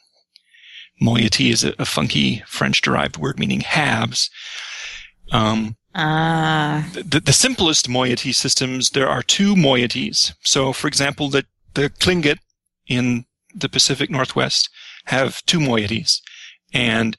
Moiety 1.00 1.50
is 1.50 1.62
a, 1.62 1.74
a 1.78 1.84
funky 1.84 2.42
French 2.46 2.80
derived 2.80 3.16
word 3.16 3.38
meaning 3.38 3.60
halves. 3.60 4.28
Um, 5.30 5.76
uh. 5.94 6.82
the, 6.92 7.22
the 7.24 7.32
simplest 7.32 7.88
moiety 7.88 8.32
systems, 8.32 8.90
there 8.90 9.08
are 9.08 9.22
two 9.22 9.54
moieties. 9.54 10.34
So, 10.42 10.72
for 10.72 10.88
example, 10.88 11.30
the, 11.30 11.44
the 11.74 11.88
Tlingit 11.88 12.38
in 12.88 13.26
the 13.54 13.68
Pacific 13.68 14.10
Northwest 14.10 14.68
have 15.06 15.44
two 15.46 15.58
moieties. 15.58 16.20
And 16.72 17.16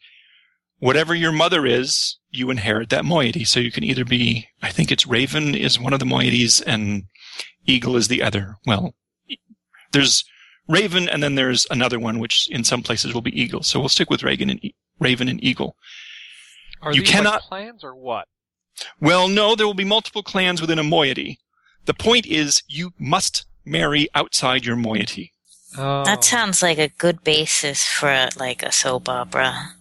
whatever 0.79 1.15
your 1.15 1.31
mother 1.31 1.65
is, 1.65 2.17
you 2.29 2.49
inherit 2.49 2.89
that 2.89 3.05
moiety. 3.05 3.45
So 3.45 3.59
you 3.59 3.71
can 3.71 3.83
either 3.83 4.05
be, 4.05 4.49
I 4.61 4.69
think 4.69 4.91
it's 4.91 5.07
raven 5.07 5.55
is 5.55 5.79
one 5.79 5.93
of 5.93 5.99
the 5.99 6.05
moieties 6.05 6.61
and 6.65 7.03
eagle 7.65 7.95
is 7.95 8.07
the 8.07 8.21
other. 8.21 8.57
Well, 8.65 8.93
there's 9.91 10.23
raven 10.67 11.07
and 11.07 11.23
then 11.23 11.35
there's 11.35 11.65
another 11.69 11.99
one, 11.99 12.19
which 12.19 12.49
in 12.49 12.63
some 12.63 12.83
places 12.83 13.13
will 13.13 13.21
be 13.21 13.39
eagle. 13.39 13.63
So 13.63 13.79
we'll 13.79 13.89
stick 13.89 14.09
with 14.09 14.23
raven 14.23 14.49
and, 14.49 14.59
raven 14.99 15.29
and 15.29 15.43
eagle. 15.43 15.75
Are 16.81 16.93
you 16.93 17.03
cannot, 17.03 17.33
like 17.33 17.43
clans 17.43 17.83
or 17.83 17.95
what? 17.95 18.27
Well, 18.99 19.27
no, 19.29 19.55
there 19.55 19.65
will 19.65 19.73
be 19.73 19.85
multiple 19.85 20.23
clans 20.23 20.59
within 20.59 20.79
a 20.79 20.83
moiety. 20.83 21.39
The 21.85 21.93
point 21.93 22.25
is 22.25 22.61
you 22.67 22.91
must 22.99 23.45
marry 23.63 24.09
outside 24.13 24.65
your 24.65 24.75
moiety. 24.75 25.31
Oh. 25.77 26.03
That 26.05 26.23
sounds 26.23 26.61
like 26.61 26.77
a 26.77 26.89
good 26.89 27.23
basis 27.23 27.85
for 27.85 28.29
like 28.37 28.63
a 28.63 28.71
soap 28.71 29.09
opera. 29.09 29.73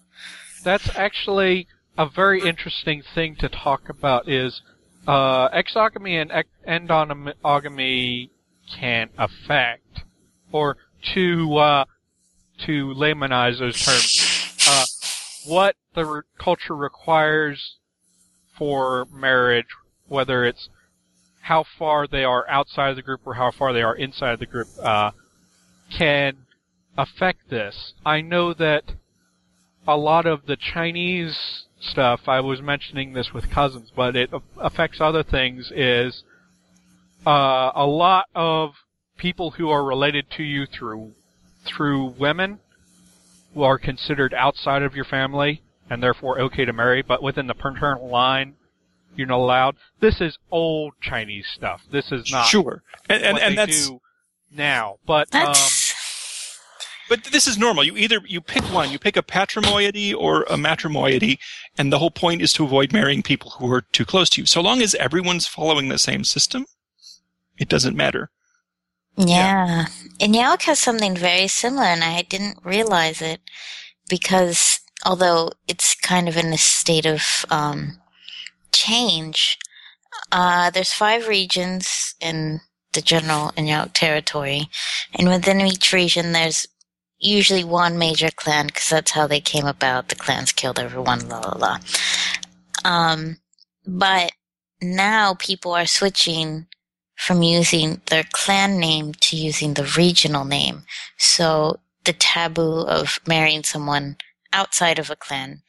That's 0.62 0.94
actually 0.96 1.66
a 1.96 2.08
very 2.08 2.40
interesting 2.40 3.02
thing 3.14 3.36
to 3.36 3.48
talk 3.48 3.88
about. 3.88 4.28
Is 4.28 4.62
uh, 5.06 5.48
exogamy 5.50 6.20
and 6.20 6.44
endogamy 6.66 8.30
can 8.78 9.10
affect, 9.18 10.04
or 10.50 10.76
to 11.14 11.56
uh, 11.56 11.84
to 12.66 12.94
laymanize 12.94 13.58
those 13.58 13.80
terms, 13.82 14.66
uh, 14.68 14.84
what 15.46 15.76
the 15.94 16.04
re- 16.04 16.22
culture 16.38 16.74
requires 16.74 17.76
for 18.56 19.06
marriage, 19.12 19.66
whether 20.06 20.44
it's 20.44 20.68
how 21.42 21.64
far 21.78 22.06
they 22.06 22.24
are 22.24 22.48
outside 22.48 22.96
the 22.96 23.02
group 23.02 23.20
or 23.26 23.34
how 23.34 23.50
far 23.50 23.72
they 23.72 23.82
are 23.82 23.94
inside 23.94 24.38
the 24.38 24.46
group. 24.46 24.68
Uh, 24.82 25.10
can 25.96 26.46
affect 26.96 27.50
this. 27.50 27.94
I 28.04 28.20
know 28.20 28.54
that 28.54 28.84
a 29.86 29.96
lot 29.96 30.26
of 30.26 30.46
the 30.46 30.56
Chinese 30.56 31.64
stuff, 31.80 32.28
I 32.28 32.40
was 32.40 32.62
mentioning 32.62 33.12
this 33.12 33.32
with 33.32 33.50
cousins, 33.50 33.92
but 33.94 34.16
it 34.16 34.30
affects 34.58 35.00
other 35.00 35.22
things 35.22 35.70
is, 35.74 36.24
uh, 37.26 37.72
a 37.74 37.86
lot 37.86 38.26
of 38.34 38.74
people 39.16 39.52
who 39.52 39.70
are 39.70 39.84
related 39.84 40.30
to 40.36 40.42
you 40.42 40.66
through, 40.66 41.12
through 41.64 42.14
women 42.18 42.60
who 43.54 43.62
are 43.62 43.78
considered 43.78 44.34
outside 44.34 44.82
of 44.82 44.94
your 44.94 45.04
family 45.04 45.62
and 45.88 46.02
therefore 46.02 46.40
okay 46.40 46.64
to 46.64 46.72
marry, 46.72 47.02
but 47.02 47.22
within 47.22 47.46
the 47.46 47.54
paternal 47.54 48.08
line, 48.08 48.54
you're 49.16 49.26
not 49.26 49.38
allowed. 49.38 49.76
This 50.00 50.20
is 50.20 50.38
old 50.50 50.94
Chinese 51.00 51.46
stuff. 51.54 51.82
This 51.90 52.10
is 52.10 52.30
not 52.32 52.46
sure, 52.46 52.82
and, 53.08 53.22
and, 53.22 53.38
and 53.38 53.58
that's 53.58 53.90
now. 54.50 54.96
But 55.06 55.32
um, 55.34 55.54
But 57.14 57.30
this 57.30 57.46
is 57.46 57.56
normal. 57.56 57.84
You 57.84 57.96
either 57.96 58.20
you 58.26 58.40
pick 58.40 58.64
one, 58.72 58.90
you 58.90 58.98
pick 58.98 59.16
a 59.16 59.22
patrimoiety 59.22 60.12
or 60.12 60.42
a 60.42 60.56
matrimoiety, 60.56 61.38
and 61.78 61.92
the 61.92 62.00
whole 62.00 62.10
point 62.10 62.42
is 62.42 62.52
to 62.54 62.64
avoid 62.64 62.92
marrying 62.92 63.22
people 63.22 63.50
who 63.52 63.70
are 63.72 63.82
too 63.82 64.04
close 64.04 64.28
to 64.30 64.40
you. 64.40 64.46
So 64.46 64.60
long 64.60 64.82
as 64.82 64.96
everyone's 64.96 65.46
following 65.46 65.88
the 65.88 65.98
same 65.98 66.24
system, 66.24 66.66
it 67.56 67.68
doesn't 67.68 67.96
matter. 67.96 68.30
Yeah. 69.16 69.86
Inyalk 70.18 70.62
has 70.62 70.80
something 70.80 71.14
very 71.14 71.46
similar, 71.46 71.84
and 71.84 72.02
I 72.02 72.22
didn't 72.22 72.58
realize 72.64 73.22
it 73.22 73.40
because 74.08 74.80
although 75.06 75.52
it's 75.68 75.94
kind 75.94 76.28
of 76.28 76.36
in 76.36 76.52
a 76.52 76.58
state 76.58 77.06
of 77.06 77.22
um, 77.48 78.00
change, 78.72 79.56
uh, 80.32 80.70
there's 80.70 80.92
five 80.92 81.28
regions 81.28 82.16
in 82.20 82.60
the 82.92 83.02
general 83.02 83.52
Inyalk 83.56 83.92
territory, 83.92 84.68
and 85.14 85.28
within 85.28 85.60
each 85.60 85.92
region, 85.92 86.32
there's 86.32 86.66
usually 87.24 87.64
one 87.64 87.98
major 87.98 88.28
clan 88.34 88.66
because 88.66 88.88
that's 88.88 89.12
how 89.12 89.26
they 89.26 89.40
came 89.40 89.66
about. 89.66 90.08
The 90.08 90.14
clans 90.14 90.52
killed 90.52 90.78
everyone, 90.78 91.28
la 91.28 91.40
la 91.40 91.56
la. 91.58 91.78
Um, 92.84 93.38
but 93.86 94.32
now 94.82 95.34
people 95.34 95.72
are 95.72 95.86
switching 95.86 96.66
from 97.16 97.42
using 97.42 98.00
their 98.06 98.24
clan 98.32 98.78
name 98.78 99.14
to 99.14 99.36
using 99.36 99.74
the 99.74 99.92
regional 99.96 100.44
name. 100.44 100.82
So 101.16 101.80
the 102.04 102.12
taboo 102.12 102.80
of 102.80 103.18
marrying 103.26 103.64
someone 103.64 104.16
outside 104.52 104.98
of 104.98 105.10
a 105.10 105.16
clan 105.16 105.62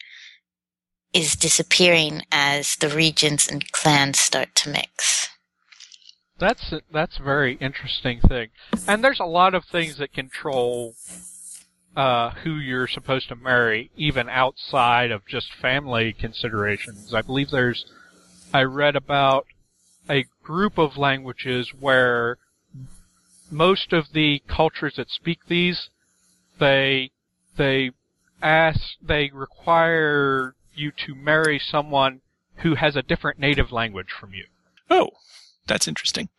is 1.14 1.36
disappearing 1.36 2.24
as 2.32 2.76
the 2.76 2.90
regions 2.90 3.48
and 3.48 3.72
clans 3.72 4.20
start 4.20 4.54
to 4.56 4.70
mix. 4.70 5.30
That's 6.38 6.74
a, 6.74 6.82
that's 6.92 7.18
a 7.18 7.24
very 7.24 7.56
interesting 7.56 8.20
thing, 8.20 8.50
and 8.86 9.02
there's 9.02 9.22
a 9.22 9.26
lot 9.26 9.56
of 9.56 9.64
things 9.64 9.98
that 10.00 10.12
control 10.12 10.96
uh, 11.96 12.32
who 12.32 12.56
you're 12.56 12.88
supposed 12.88 13.30
to 13.30 13.36
marry, 13.36 13.90
even 13.96 14.30
outside 14.30 15.12
of 15.12 15.26
just 15.26 15.54
family 15.54 16.14
considerations. 16.14 17.14
I 17.14 17.22
believe 17.22 17.52
there's, 17.52 17.86
I 18.54 18.64
read 18.64 18.96
about 18.96 19.46
a 20.10 20.26
group 20.44 20.78
of 20.78 20.98
languages 20.98 21.74
where 21.80 22.38
most 23.50 23.94
of 23.94 24.12
the 24.14 24.42
cultures 24.48 24.96
that 24.98 25.10
speak 25.10 25.40
these, 25.48 25.90
they 26.60 27.12
they 27.58 27.92
ask 28.42 28.80
they 29.02 29.32
require 29.34 30.56
you 30.74 30.92
to 30.92 31.16
marry 31.16 31.60
someone 31.60 32.22
who 32.58 32.76
has 32.76 32.96
a 32.96 33.02
different 33.02 33.40
native 33.40 33.72
language 33.72 34.10
from 34.12 34.34
you. 34.34 34.46
Oh, 34.90 35.10
that's 35.68 35.88
interesting. 35.88 36.30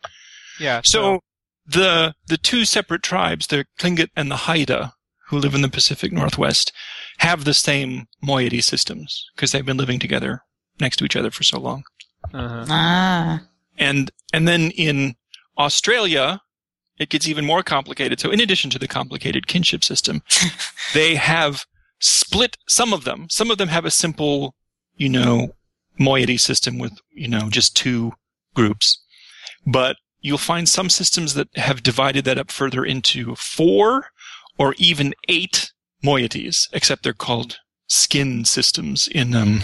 Yeah. 0.59 0.81
So 0.83 1.21
the 1.65 2.15
the 2.27 2.37
two 2.37 2.65
separate 2.65 3.03
tribes, 3.03 3.47
the 3.47 3.65
Tlingit 3.79 4.09
and 4.15 4.31
the 4.31 4.37
Haida, 4.37 4.93
who 5.27 5.37
live 5.37 5.53
in 5.55 5.61
the 5.61 5.69
Pacific 5.69 6.11
Northwest, 6.11 6.71
have 7.19 7.43
the 7.43 7.53
same 7.53 8.07
moiety 8.21 8.61
systems 8.61 9.25
because 9.35 9.51
they've 9.51 9.65
been 9.65 9.77
living 9.77 9.99
together 9.99 10.41
next 10.79 10.97
to 10.97 11.05
each 11.05 11.15
other 11.15 11.31
for 11.31 11.43
so 11.43 11.59
long. 11.59 11.83
uh 12.33 12.65
Ah. 12.69 13.41
And 13.77 14.11
and 14.33 14.47
then 14.47 14.71
in 14.71 15.15
Australia, 15.57 16.41
it 16.97 17.09
gets 17.09 17.27
even 17.27 17.45
more 17.45 17.63
complicated. 17.63 18.19
So 18.19 18.31
in 18.31 18.41
addition 18.41 18.69
to 18.71 18.79
the 18.79 18.87
complicated 18.87 19.47
kinship 19.47 19.83
system, 19.83 20.21
they 20.93 21.15
have 21.15 21.65
split 21.99 22.57
some 22.67 22.93
of 22.93 23.03
them. 23.03 23.27
Some 23.29 23.51
of 23.51 23.57
them 23.57 23.69
have 23.69 23.85
a 23.85 23.91
simple, 23.91 24.55
you 24.95 25.09
know, 25.09 25.55
moiety 25.99 26.37
system 26.37 26.77
with, 26.79 26.93
you 27.11 27.27
know, 27.27 27.49
just 27.49 27.75
two 27.75 28.13
groups. 28.53 29.01
But 29.65 29.97
you'll 30.21 30.37
find 30.37 30.67
some 30.67 30.89
systems 30.89 31.33
that 31.35 31.47
have 31.55 31.83
divided 31.83 32.25
that 32.25 32.37
up 32.37 32.51
further 32.51 32.83
into 32.85 33.35
four 33.35 34.07
or 34.57 34.73
even 34.77 35.13
eight 35.27 35.71
moieties, 36.03 36.67
except 36.73 37.03
they're 37.03 37.13
called 37.13 37.57
skin 37.87 38.45
systems 38.45 39.07
in 39.07 39.35
um, 39.35 39.61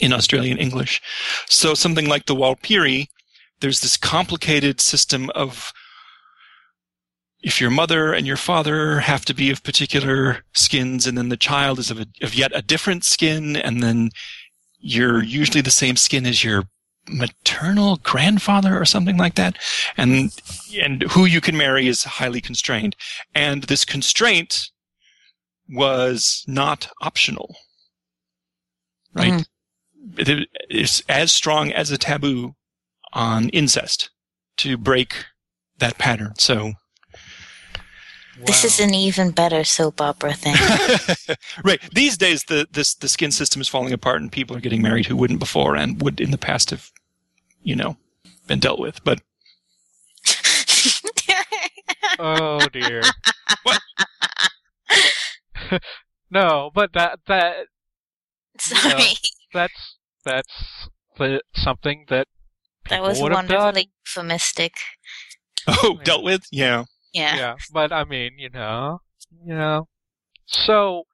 in 0.00 0.12
Australian 0.12 0.58
English. 0.58 1.00
So 1.48 1.74
something 1.74 2.06
like 2.06 2.26
the 2.26 2.34
Warlpiri, 2.34 3.06
there's 3.60 3.80
this 3.80 3.96
complicated 3.96 4.80
system 4.80 5.30
of 5.34 5.72
if 7.42 7.60
your 7.60 7.70
mother 7.70 8.12
and 8.12 8.26
your 8.26 8.36
father 8.36 9.00
have 9.00 9.24
to 9.26 9.34
be 9.34 9.50
of 9.50 9.62
particular 9.62 10.44
skins, 10.52 11.06
and 11.06 11.16
then 11.16 11.28
the 11.28 11.36
child 11.36 11.78
is 11.78 11.90
of, 11.90 12.00
a, 12.00 12.06
of 12.22 12.34
yet 12.34 12.50
a 12.54 12.62
different 12.62 13.04
skin, 13.04 13.56
and 13.56 13.82
then 13.82 14.10
you're 14.78 15.22
usually 15.22 15.60
the 15.60 15.70
same 15.70 15.96
skin 15.96 16.26
as 16.26 16.42
your 16.42 16.64
maternal 17.08 17.96
grandfather 17.98 18.78
or 18.80 18.84
something 18.84 19.16
like 19.16 19.34
that, 19.36 19.56
and 19.96 20.32
and 20.80 21.02
who 21.04 21.24
you 21.24 21.40
can 21.40 21.56
marry 21.56 21.86
is 21.88 22.04
highly 22.04 22.40
constrained, 22.40 22.96
and 23.34 23.64
this 23.64 23.84
constraint 23.84 24.70
was 25.68 26.44
not 26.46 26.88
optional, 27.00 27.56
right? 29.14 29.32
Mhm. 29.32 29.46
It 30.18 30.48
is 30.70 31.02
as 31.08 31.32
strong 31.32 31.72
as 31.72 31.90
a 31.90 31.98
taboo 31.98 32.54
on 33.12 33.48
incest 33.50 34.10
to 34.58 34.76
break 34.76 35.24
that 35.78 35.98
pattern. 35.98 36.34
So 36.38 36.74
This 38.44 38.64
is 38.64 38.80
an 38.80 38.92
even 38.94 39.30
better 39.30 39.64
soap 39.64 40.00
opera 40.00 40.34
thing. 40.34 40.54
right. 41.64 41.80
These 41.94 42.18
days, 42.18 42.44
the 42.44 42.66
this 42.70 42.94
the 42.94 43.08
skin 43.08 43.32
system 43.32 43.62
is 43.62 43.68
falling 43.68 43.92
apart, 43.94 44.20
and 44.20 44.30
people 44.30 44.54
are 44.56 44.60
getting 44.60 44.82
married 44.82 45.06
who 45.06 45.16
wouldn't 45.16 45.40
before 45.40 45.74
and 45.74 46.00
would 46.02 46.20
in 46.20 46.32
the 46.32 46.38
past 46.38 46.70
have, 46.70 46.90
you 47.66 47.74
know, 47.74 47.96
been 48.46 48.60
dealt 48.60 48.78
with. 48.78 49.02
But 49.04 49.20
oh 52.18 52.60
dear. 52.72 53.02
What? 53.62 53.80
no, 56.30 56.70
but 56.74 56.92
that 56.94 57.20
that 57.26 57.66
Sorry. 58.58 59.14
that's 59.52 59.96
that's 60.24 60.88
the, 61.18 61.40
something 61.54 62.06
that 62.08 62.26
that 62.88 63.02
was 63.02 63.18
people 63.18 63.24
would 63.30 63.36
have 63.36 63.48
done. 63.48 63.58
wonderfully 63.58 63.90
euphemistic. 64.06 64.74
oh, 65.66 65.94
Yeah. 65.98 66.04
dealt 66.04 66.24
with. 66.24 66.42
Yeah. 66.52 66.84
Yeah. 67.12 67.36
yeah, 67.36 67.54
but 67.72 67.92
I 67.92 68.04
mean, 68.04 68.32
you 68.38 68.50
know, 68.50 69.00
you 69.44 69.54
know. 69.54 69.88
So 70.46 71.04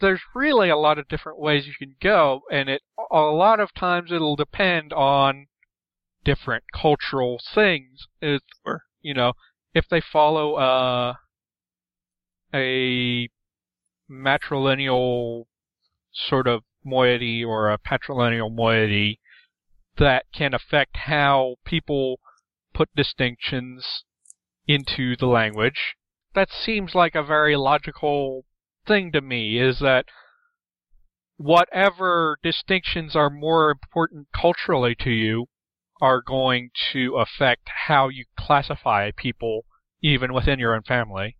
there's 0.00 0.20
really 0.34 0.68
a 0.70 0.76
lot 0.76 0.98
of 0.98 1.08
different 1.08 1.38
ways 1.38 1.66
you 1.66 1.74
can 1.78 1.96
go, 2.02 2.42
and 2.50 2.68
it 2.68 2.82
a 3.10 3.20
lot 3.20 3.60
of 3.60 3.74
times 3.74 4.10
it'll 4.12 4.36
depend 4.36 4.92
on 4.92 5.46
different 6.24 6.64
cultural 6.72 7.40
things. 7.54 8.06
It, 8.20 8.42
Sure. 8.64 8.82
you 9.00 9.14
know, 9.14 9.32
if 9.74 9.88
they 9.88 10.00
follow 10.00 10.54
uh, 10.54 11.14
a 12.52 13.28
matrilineal 14.10 15.44
sort 16.12 16.46
of 16.46 16.62
moiety 16.84 17.44
or 17.44 17.70
a 17.70 17.78
patrilineal 17.78 18.52
moiety, 18.52 19.20
that 19.98 20.24
can 20.32 20.54
affect 20.54 20.96
how 20.96 21.56
people 21.64 22.18
put 22.74 22.88
distinctions 22.96 24.04
into 24.66 25.16
the 25.16 25.26
language. 25.26 25.96
That 26.34 26.48
seems 26.50 26.94
like 26.94 27.14
a 27.14 27.22
very 27.22 27.56
logical 27.56 28.44
thing 28.90 29.12
to 29.12 29.20
me, 29.20 29.60
is 29.60 29.78
that 29.78 30.04
whatever 31.36 32.36
distinctions 32.42 33.14
are 33.14 33.30
more 33.30 33.70
important 33.70 34.26
culturally 34.34 34.96
to 35.00 35.10
you 35.10 35.46
are 36.02 36.22
going 36.22 36.70
to 36.92 37.16
affect 37.16 37.68
how 37.86 38.08
you 38.08 38.24
classify 38.38 39.10
people 39.16 39.64
even 40.02 40.32
within 40.32 40.58
your 40.58 40.74
own 40.74 40.82
family. 40.82 41.36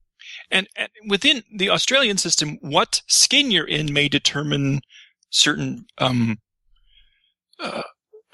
And, 0.50 0.68
and 0.76 0.88
within 1.08 1.42
the 1.54 1.70
Australian 1.70 2.18
system, 2.18 2.58
what 2.60 3.02
skin 3.06 3.50
you're 3.50 3.66
in 3.66 3.92
may 3.92 4.08
determine 4.08 4.80
certain 5.30 5.86
um, 5.98 6.38
uh, 7.58 7.82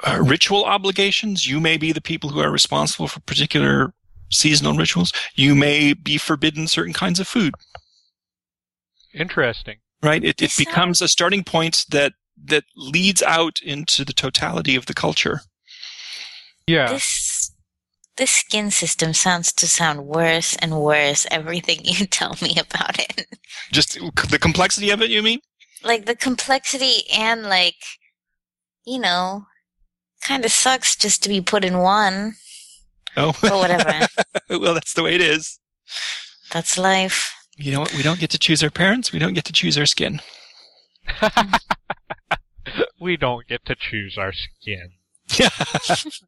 uh, 0.04 0.22
ritual 0.22 0.64
obligations. 0.64 1.46
You 1.46 1.60
may 1.60 1.76
be 1.76 1.92
the 1.92 2.00
people 2.00 2.30
who 2.30 2.40
are 2.40 2.50
responsible 2.50 3.08
for 3.08 3.20
particular 3.20 3.94
seasonal 4.30 4.74
rituals. 4.74 5.12
You 5.34 5.54
may 5.54 5.94
be 5.94 6.18
forbidden 6.18 6.66
certain 6.66 6.92
kinds 6.92 7.20
of 7.20 7.28
food. 7.28 7.54
Interesting. 9.16 9.76
Right? 10.02 10.22
It, 10.22 10.42
it 10.42 10.52
becomes 10.56 11.00
a 11.00 11.08
starting 11.08 11.42
point 11.42 11.86
that 11.90 12.12
that 12.44 12.64
leads 12.76 13.22
out 13.22 13.60
into 13.62 14.04
the 14.04 14.12
totality 14.12 14.76
of 14.76 14.86
the 14.86 14.94
culture. 14.94 15.40
Yeah. 16.66 16.92
This 16.92 17.52
this 18.16 18.30
skin 18.30 18.70
system 18.70 19.14
sounds 19.14 19.52
to 19.54 19.66
sound 19.66 20.06
worse 20.06 20.56
and 20.56 20.80
worse 20.80 21.26
everything 21.30 21.80
you 21.84 22.06
tell 22.06 22.36
me 22.42 22.56
about 22.58 22.98
it. 22.98 23.26
Just 23.72 23.98
the 24.30 24.38
complexity 24.38 24.90
of 24.90 25.02
it, 25.02 25.10
you 25.10 25.22
mean? 25.22 25.40
like 25.82 26.06
the 26.06 26.16
complexity 26.16 27.02
and 27.16 27.44
like 27.44 27.76
you 28.84 28.98
know 28.98 29.46
kind 30.22 30.44
of 30.44 30.50
sucks 30.50 30.96
just 30.96 31.22
to 31.22 31.28
be 31.28 31.40
put 31.40 31.64
in 31.64 31.78
one 31.78 32.34
Oh, 33.18 33.32
but 33.40 33.52
whatever 33.52 34.06
well, 34.50 34.74
that's 34.74 34.92
the 34.92 35.02
way 35.02 35.14
it 35.14 35.20
is. 35.22 35.58
that's 36.52 36.76
life 36.76 37.32
You 37.56 37.72
know 37.72 37.80
what? 37.80 37.94
We 37.94 38.02
don't 38.02 38.20
get 38.20 38.30
to 38.30 38.38
choose 38.38 38.62
our 38.62 38.70
parents. 38.70 39.12
We 39.12 39.18
don't 39.18 39.34
get 39.34 39.44
to 39.46 39.52
choose 39.52 39.78
our 39.78 39.86
skin. 39.86 40.20
we 43.00 43.16
don't 43.16 43.46
get 43.46 43.64
to 43.66 43.74
choose 43.74 44.16
our 44.18 44.32
skin. 44.32 44.90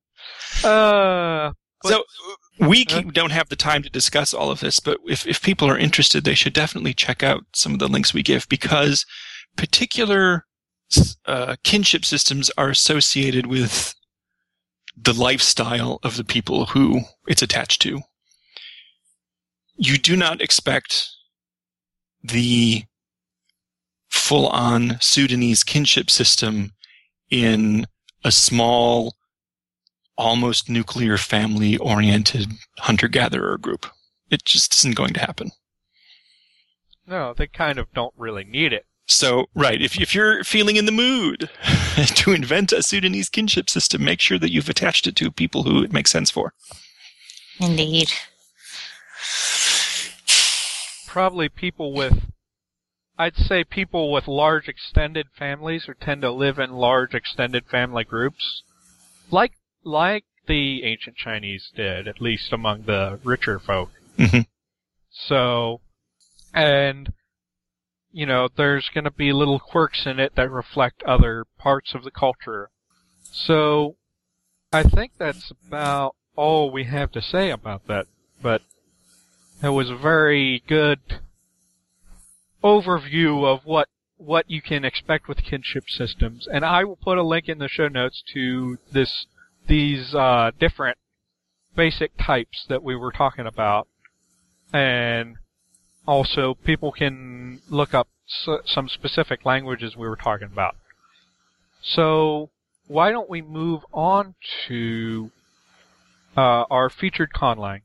Uh, 0.64 1.52
But- 1.82 1.88
so 1.90 2.02
we 2.58 2.84
can, 2.84 3.08
don't 3.10 3.30
have 3.30 3.48
the 3.48 3.56
time 3.56 3.82
to 3.84 3.88
discuss 3.88 4.34
all 4.34 4.50
of 4.50 4.58
this, 4.58 4.80
but 4.80 4.98
if, 5.06 5.26
if 5.26 5.40
people 5.40 5.68
are 5.70 5.78
interested, 5.78 6.24
they 6.24 6.34
should 6.34 6.52
definitely 6.52 6.92
check 6.92 7.22
out 7.22 7.44
some 7.54 7.72
of 7.72 7.78
the 7.78 7.86
links 7.88 8.12
we 8.12 8.22
give 8.24 8.48
because 8.48 9.06
particular 9.56 10.44
uh, 11.26 11.54
kinship 11.62 12.04
systems 12.04 12.50
are 12.58 12.68
associated 12.70 13.46
with 13.46 13.94
the 14.96 15.12
lifestyle 15.14 16.00
of 16.02 16.16
the 16.16 16.24
people 16.24 16.66
who 16.66 17.02
it's 17.28 17.42
attached 17.42 17.80
to. 17.82 18.00
You 19.76 19.98
do 19.98 20.16
not 20.16 20.42
expect 20.42 21.08
the 22.22 22.84
full 24.10 24.48
on 24.48 24.98
Sudanese 25.00 25.64
kinship 25.64 26.10
system 26.10 26.72
in 27.30 27.86
a 28.24 28.32
small, 28.32 29.14
almost 30.16 30.68
nuclear 30.68 31.16
family 31.16 31.76
oriented 31.76 32.48
hunter 32.78 33.08
gatherer 33.08 33.58
group. 33.58 33.86
It 34.30 34.44
just 34.44 34.74
isn't 34.78 34.96
going 34.96 35.14
to 35.14 35.20
happen. 35.20 35.50
No, 37.06 37.32
they 37.32 37.46
kind 37.46 37.78
of 37.78 37.92
don't 37.94 38.14
really 38.16 38.44
need 38.44 38.72
it. 38.72 38.84
So, 39.06 39.46
right, 39.54 39.80
if, 39.80 39.98
if 39.98 40.14
you're 40.14 40.44
feeling 40.44 40.76
in 40.76 40.84
the 40.84 40.92
mood 40.92 41.48
to 42.06 42.32
invent 42.32 42.72
a 42.72 42.82
Sudanese 42.82 43.30
kinship 43.30 43.70
system, 43.70 44.04
make 44.04 44.20
sure 44.20 44.38
that 44.38 44.52
you've 44.52 44.68
attached 44.68 45.06
it 45.06 45.16
to 45.16 45.30
people 45.30 45.62
who 45.62 45.82
it 45.82 45.94
makes 45.94 46.10
sense 46.10 46.30
for. 46.30 46.52
Indeed. 47.58 48.12
Probably 51.08 51.48
people 51.48 51.92
with, 51.94 52.30
I'd 53.18 53.34
say 53.34 53.64
people 53.64 54.12
with 54.12 54.28
large 54.28 54.68
extended 54.68 55.28
families 55.36 55.88
or 55.88 55.94
tend 55.94 56.22
to 56.22 56.30
live 56.30 56.58
in 56.58 56.72
large 56.72 57.14
extended 57.14 57.64
family 57.66 58.04
groups. 58.04 58.62
Like, 59.30 59.52
like 59.82 60.24
the 60.46 60.84
ancient 60.84 61.16
Chinese 61.16 61.72
did, 61.74 62.06
at 62.06 62.20
least 62.20 62.52
among 62.52 62.82
the 62.82 63.18
richer 63.24 63.58
folk. 63.58 63.90
Mhm. 64.18 64.46
So, 65.10 65.80
and 66.54 67.12
you 68.12 68.26
know, 68.26 68.48
there's 68.54 68.88
going 68.92 69.04
to 69.04 69.10
be 69.10 69.32
little 69.32 69.58
quirks 69.58 70.06
in 70.06 70.18
it 70.18 70.34
that 70.34 70.50
reflect 70.50 71.02
other 71.04 71.44
parts 71.58 71.94
of 71.94 72.04
the 72.04 72.10
culture. 72.10 72.70
So, 73.30 73.96
I 74.72 74.82
think 74.82 75.12
that's 75.18 75.52
about 75.66 76.16
all 76.36 76.70
we 76.70 76.84
have 76.84 77.12
to 77.12 77.22
say 77.22 77.50
about 77.50 77.86
that. 77.86 78.06
But 78.40 78.62
it 79.62 79.70
was 79.70 79.90
a 79.90 79.96
very 79.96 80.62
good 80.66 81.00
overview 82.62 83.44
of 83.44 83.64
what 83.64 83.88
what 84.16 84.50
you 84.50 84.60
can 84.60 84.84
expect 84.84 85.28
with 85.28 85.44
kinship 85.44 85.84
systems, 85.88 86.48
and 86.52 86.64
I 86.64 86.82
will 86.84 86.96
put 86.96 87.18
a 87.18 87.22
link 87.22 87.48
in 87.48 87.58
the 87.58 87.68
show 87.68 87.86
notes 87.88 88.22
to 88.34 88.78
this 88.92 89.26
these 89.68 90.14
uh, 90.14 90.50
different 90.58 90.98
basic 91.76 92.12
types 92.18 92.66
that 92.68 92.82
we 92.82 92.96
were 92.96 93.12
talking 93.12 93.46
about, 93.46 93.86
and 94.72 95.36
also 96.06 96.54
people 96.54 96.90
can 96.90 97.60
look 97.68 97.94
up 97.94 98.08
s- 98.28 98.60
some 98.66 98.88
specific 98.88 99.44
languages 99.44 99.96
we 99.96 100.08
were 100.08 100.16
talking 100.16 100.48
about. 100.48 100.74
So 101.80 102.50
why 102.88 103.10
don't 103.10 103.30
we 103.30 103.40
move 103.42 103.82
on 103.92 104.34
to 104.66 105.30
uh, 106.36 106.64
our 106.70 106.90
featured 106.90 107.30
conlang? 107.32 107.82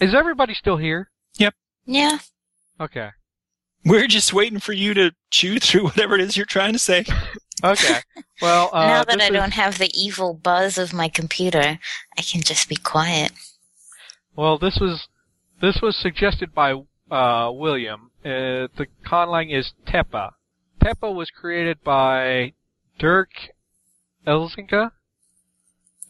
Is 0.00 0.14
everybody 0.14 0.54
still 0.54 0.76
here? 0.76 1.10
Yep. 1.38 1.54
Yeah. 1.86 2.18
Okay. 2.80 3.10
We're 3.84 4.06
just 4.06 4.32
waiting 4.32 4.58
for 4.60 4.72
you 4.72 4.94
to 4.94 5.12
chew 5.30 5.58
through 5.60 5.84
whatever 5.84 6.14
it 6.14 6.20
is 6.22 6.36
you're 6.36 6.46
trying 6.46 6.72
to 6.72 6.78
say. 6.78 7.04
Okay. 7.62 8.00
Well, 8.42 8.68
uh, 8.74 8.84
now 8.86 9.04
that 9.04 9.20
I 9.22 9.26
is- 9.26 9.30
don't 9.30 9.52
have 9.54 9.78
the 9.78 9.88
evil 9.94 10.34
buzz 10.34 10.76
of 10.76 10.92
my 10.92 11.08
computer, 11.08 11.78
I 12.18 12.20
can 12.22 12.42
just 12.42 12.68
be 12.68 12.74
quiet. 12.76 13.30
Well, 14.36 14.58
this 14.58 14.76
was 14.80 15.06
this 15.62 15.78
was 15.80 15.96
suggested 15.96 16.52
by 16.52 16.72
uh, 17.10 17.50
William. 17.54 18.10
Uh, 18.22 18.68
the 18.76 18.86
conlang 19.06 19.56
is 19.56 19.72
Tepa. 19.86 20.32
Tepa 20.82 21.14
was 21.14 21.30
created 21.30 21.82
by 21.84 22.52
Dirk 22.98 23.30
Elzinga, 24.26 24.90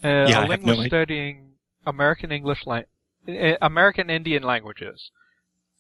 uh, 0.02 0.06
I 0.08 0.08
a 0.08 0.32
have 0.32 0.42
no 0.48 0.48
linguist 0.48 0.78
idea. 0.80 0.88
studying 0.88 1.50
American 1.86 2.32
English 2.32 2.66
lang- 2.66 2.84
uh, 2.84 2.86
American 3.60 4.10
Indian 4.10 4.42
languages, 4.42 5.10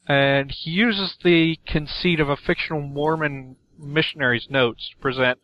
and 0.06 0.50
he 0.50 0.70
uses 0.70 1.16
the 1.22 1.58
conceit 1.66 2.20
of 2.20 2.28
a 2.28 2.36
fictional 2.36 2.80
Mormon 2.80 3.56
missionary's 3.78 4.48
notes 4.48 4.90
to 4.90 4.96
present 4.98 5.38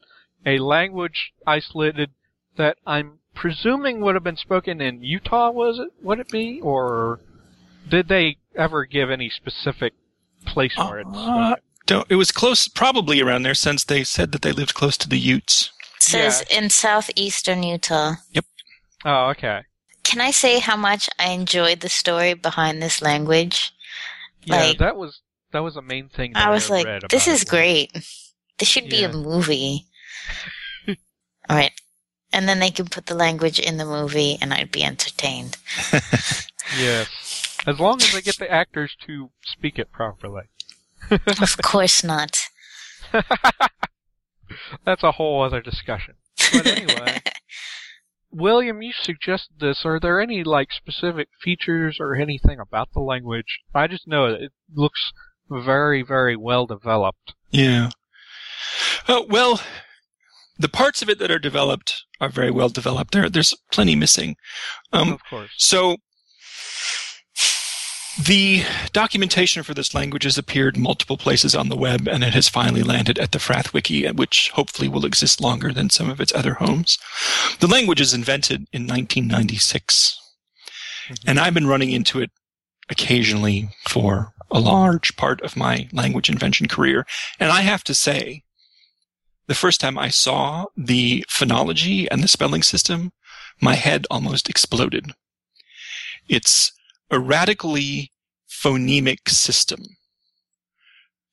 a 0.46 0.58
language 0.58 1.32
isolated 1.46 2.10
that 2.56 2.78
I'm 2.86 3.18
presuming 3.34 4.00
would 4.00 4.14
have 4.14 4.24
been 4.24 4.36
spoken 4.36 4.80
in 4.80 5.02
Utah. 5.02 5.50
Was 5.50 5.78
it? 5.78 5.90
Would 6.02 6.20
it 6.20 6.28
be, 6.28 6.60
or 6.62 7.20
did 7.88 8.08
they 8.08 8.38
ever 8.56 8.84
give 8.84 9.10
any 9.10 9.30
specific 9.30 9.94
place 10.46 10.76
where 10.76 11.00
it's 11.00 11.10
Uh, 11.12 11.46
spoken? 11.46 11.62
Don't, 11.86 12.06
it 12.08 12.16
was 12.16 12.30
close, 12.30 12.68
probably 12.68 13.20
around 13.20 13.42
there, 13.42 13.54
since 13.54 13.84
they 13.84 14.04
said 14.04 14.32
that 14.32 14.42
they 14.42 14.52
lived 14.52 14.74
close 14.74 14.96
to 14.98 15.08
the 15.08 15.18
Utes. 15.18 15.70
It 15.96 16.02
says 16.02 16.44
in 16.50 16.70
southeastern 16.70 17.62
Utah. 17.62 18.14
Yep. 18.32 18.44
Oh, 19.04 19.28
okay. 19.30 19.62
Can 20.10 20.20
I 20.20 20.32
say 20.32 20.58
how 20.58 20.76
much 20.76 21.08
I 21.20 21.30
enjoyed 21.30 21.80
the 21.80 21.88
story 21.88 22.34
behind 22.34 22.82
this 22.82 23.00
language? 23.00 23.72
Yeah, 24.42 24.56
Like- 24.56 24.78
that 24.78 24.96
was 24.96 25.20
that 25.52 25.60
was 25.60 25.74
the 25.74 25.82
main 25.82 26.08
thing. 26.08 26.32
That 26.32 26.48
I 26.48 26.50
was 26.50 26.68
like, 26.68 26.84
read 26.86 27.02
this 27.10 27.28
is 27.28 27.42
it. 27.42 27.48
great. 27.48 27.92
This 28.58 28.68
should 28.68 28.88
be 28.88 29.04
a 29.04 29.12
movie. 29.12 29.86
All 30.88 31.56
right. 31.56 31.72
And 32.32 32.48
then 32.48 32.58
they 32.58 32.70
can 32.70 32.86
put 32.86 33.06
the 33.06 33.14
language 33.14 33.58
in 33.60 33.76
the 33.76 33.84
movie 33.84 34.36
and 34.40 34.52
I'd 34.52 34.72
be 34.72 34.82
entertained. 34.82 35.56
Yes, 36.78 37.08
as 37.66 37.80
long 37.80 38.00
as 38.00 38.12
they 38.12 38.20
get 38.22 38.38
the 38.38 38.48
actors 38.48 38.94
to 39.06 39.30
speak 39.42 39.76
it 39.76 39.90
properly. 39.90 40.44
of 41.10 41.56
course 41.62 42.04
not. 42.04 42.36
That's 44.84 45.02
a 45.02 45.10
whole 45.10 45.42
other 45.42 45.60
discussion. 45.60 46.14
But 46.52 46.66
anyway, 46.66 47.22
William, 48.32 48.82
you 48.82 48.92
suggested 48.92 49.56
this. 49.58 49.84
Are 49.84 49.98
there 49.98 50.20
any 50.20 50.44
like 50.44 50.72
specific 50.72 51.28
features 51.42 51.98
or 52.00 52.14
anything 52.14 52.58
about 52.60 52.88
the 52.94 53.00
language? 53.00 53.60
I 53.74 53.86
just 53.86 54.06
know 54.06 54.26
it 54.26 54.52
looks 54.74 55.12
very, 55.50 56.02
very 56.02 56.36
well 56.36 56.66
developed. 56.66 57.34
Yeah. 57.50 57.90
Uh, 59.08 59.22
well, 59.28 59.60
the 60.58 60.68
parts 60.68 61.02
of 61.02 61.08
it 61.08 61.18
that 61.18 61.30
are 61.30 61.38
developed 61.38 62.04
are 62.20 62.28
very 62.28 62.50
well 62.50 62.68
developed. 62.68 63.12
There, 63.12 63.28
there's 63.28 63.54
plenty 63.72 63.96
missing. 63.96 64.36
Um, 64.92 65.12
of 65.12 65.20
course. 65.28 65.50
So 65.56 65.96
the 68.18 68.64
documentation 68.92 69.62
for 69.62 69.74
this 69.74 69.94
language 69.94 70.24
has 70.24 70.38
appeared 70.38 70.76
multiple 70.76 71.16
places 71.16 71.54
on 71.54 71.68
the 71.68 71.76
web, 71.76 72.08
and 72.08 72.24
it 72.24 72.34
has 72.34 72.48
finally 72.48 72.82
landed 72.82 73.18
at 73.18 73.32
the 73.32 73.38
Frath 73.38 73.72
Wiki, 73.72 74.10
which 74.10 74.50
hopefully 74.54 74.88
will 74.88 75.04
exist 75.04 75.40
longer 75.40 75.72
than 75.72 75.90
some 75.90 76.10
of 76.10 76.20
its 76.20 76.34
other 76.34 76.54
homes. 76.54 76.98
The 77.60 77.68
language 77.68 78.00
is 78.00 78.14
invented 78.14 78.66
in 78.72 78.86
1996, 78.86 80.18
mm-hmm. 81.08 81.14
and 81.28 81.38
I've 81.38 81.54
been 81.54 81.66
running 81.66 81.90
into 81.90 82.20
it 82.20 82.30
occasionally 82.88 83.68
for 83.86 84.32
a 84.50 84.60
large 84.60 85.16
part 85.16 85.40
of 85.42 85.56
my 85.56 85.88
language 85.92 86.28
invention 86.28 86.66
career. 86.66 87.06
And 87.38 87.52
I 87.52 87.60
have 87.60 87.84
to 87.84 87.94
say, 87.94 88.42
the 89.46 89.54
first 89.54 89.80
time 89.80 89.96
I 89.96 90.08
saw 90.08 90.66
the 90.76 91.24
phonology 91.28 92.08
and 92.10 92.22
the 92.22 92.28
spelling 92.28 92.62
system, 92.62 93.12
my 93.60 93.74
head 93.74 94.06
almost 94.10 94.48
exploded. 94.48 95.12
It's 96.28 96.72
a 97.10 97.18
radically 97.18 98.12
phonemic 98.48 99.28
system. 99.28 99.80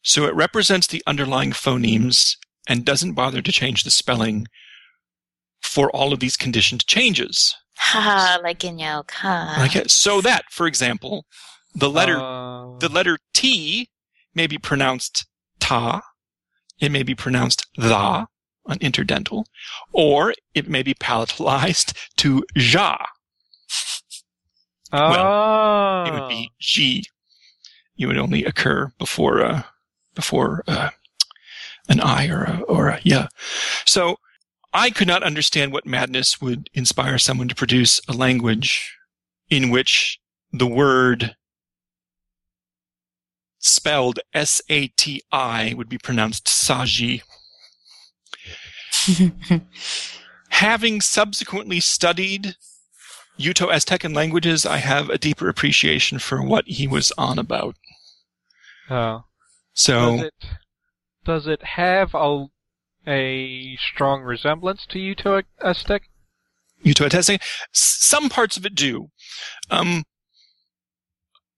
So 0.02 0.26
it 0.26 0.36
represents 0.36 0.88
the 0.88 1.04
underlying 1.06 1.52
phonemes 1.52 2.38
and 2.68 2.86
doesn't 2.86 3.13
bother 3.13 3.42
to 3.42 3.52
change 3.52 3.84
the 3.84 3.92
spelling 3.92 4.48
for 5.62 5.90
all 5.92 6.13
of 6.13 6.20
these 6.20 6.38
conditioned 6.38 6.86
changes. 6.88 7.56
Ha, 7.78 8.40
like 8.42 8.63
in 8.63 8.78
Yauk. 8.78 9.12
Ha. 9.12 9.58
Like, 9.60 9.90
so 9.90 10.22
that, 10.22 10.46
for 10.50 10.66
example, 10.66 11.26
the 11.76 11.90
letter 11.90 12.18
Uh, 12.20 12.78
the 12.80 12.90
letter 12.90 13.20
T 13.34 13.90
may 14.34 14.48
be 14.48 14.58
pronounced 14.58 15.26
ta, 15.60 16.02
it 16.80 16.92
may 16.92 17.04
be 17.04 17.16
pronounced 17.16 17.66
tha, 17.76 18.28
an 18.68 18.80
interdental, 18.80 19.46
or 19.92 20.34
it 20.54 20.68
may 20.68 20.84
be 20.84 20.94
palatalized 20.94 21.94
to 22.18 22.44
ja. 22.56 22.98
Oh, 24.93 26.04
It 26.06 26.13
would 26.13 26.30
be 26.30 26.52
ji. 26.60 27.06
It 27.97 28.06
would 28.06 28.17
only 28.17 28.45
occur 28.45 28.91
before 28.97 29.43
uh, 29.43 29.63
before 30.13 30.63
uh, 30.67 30.89
an 31.89 32.00
I 32.00 32.28
or 32.28 32.43
a, 32.43 32.62
or 32.67 32.88
a 32.89 33.00
yeah. 33.04 33.28
So 33.86 34.17
I 34.73 34.89
could 34.89 35.08
not 35.08 35.23
understand 35.23 35.71
what 35.73 35.86
madness 35.86 36.39
would 36.41 36.69
inspire 36.73 37.17
someone 37.17 37.47
to 37.47 37.56
produce 37.56 38.02
a 38.08 38.13
language 38.13 38.95
in 39.50 39.69
which 39.69 40.19
the 40.52 40.67
word 40.67 41.36
spelled 43.60 44.19
S 44.34 44.62
A 44.69 44.88
T 44.89 45.21
I 45.32 45.73
would 45.76 45.89
be 45.89 45.97
pronounced 45.97 46.45
Saji. 46.45 47.23
Having 50.50 51.02
subsequently 51.02 51.80
studied 51.80 52.56
Uto 53.39 53.67
Aztecan 53.67 54.15
languages, 54.15 54.65
I 54.65 54.78
have 54.78 55.10
a 55.10 55.17
deeper 55.17 55.47
appreciation 55.50 56.19
for 56.19 56.41
what 56.41 56.67
he 56.67 56.88
was 56.88 57.12
on 57.17 57.38
about. 57.38 57.76
Oh. 58.89 59.26
So 59.73 60.17
Does 60.17 60.21
it 60.26 60.34
does 61.26 61.47
it 61.47 61.63
have 61.63 62.15
a 62.15 62.45
a 63.06 63.78
strong 63.78 64.21
resemblance 64.21 64.86
to 64.88 64.97
Uto 64.97 65.43
Aztec? 65.62 66.04
Uto 66.86 67.08
Aztecan, 67.08 67.41
some 67.71 68.30
parts 68.30 68.58
of 68.58 68.65
it 68.65 68.76
do. 68.76 69.10
Um, 69.69 70.04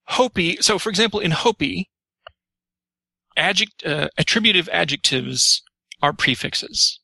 Hopi. 0.05 0.57
So, 0.61 0.79
for 0.79 0.89
example, 0.89 1.19
in 1.19 1.31
Hopi, 1.31 1.89
adject, 3.37 3.85
uh, 3.85 4.09
attributive 4.17 4.67
adjectives 4.71 5.61
are 6.01 6.13
prefixes. 6.13 6.99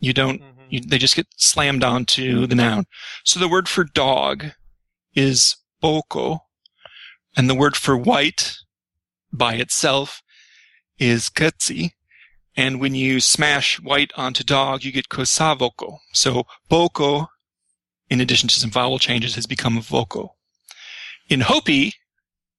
You 0.00 0.12
don't. 0.12 0.40
Mhm. 0.40 0.59
You, 0.70 0.80
they 0.80 0.98
just 0.98 1.16
get 1.16 1.26
slammed 1.36 1.84
onto 1.84 2.46
the 2.46 2.54
noun. 2.54 2.84
So 3.24 3.40
the 3.40 3.48
word 3.48 3.68
for 3.68 3.84
dog 3.84 4.46
is 5.14 5.56
boko, 5.80 6.44
and 7.36 7.50
the 7.50 7.54
word 7.54 7.76
for 7.76 7.96
white 7.96 8.56
by 9.32 9.54
itself 9.54 10.22
is 10.98 11.28
ketsi. 11.28 11.90
And 12.56 12.80
when 12.80 12.94
you 12.94 13.20
smash 13.20 13.80
white 13.80 14.12
onto 14.16 14.44
dog, 14.44 14.84
you 14.84 14.92
get 14.92 15.08
kosavoko. 15.08 15.98
So 16.12 16.44
boko, 16.68 17.28
in 18.08 18.20
addition 18.20 18.48
to 18.48 18.60
some 18.60 18.70
vowel 18.70 18.98
changes, 18.98 19.34
has 19.34 19.46
become 19.46 19.78
voko. 19.80 20.30
In 21.28 21.40
Hopi, 21.42 21.94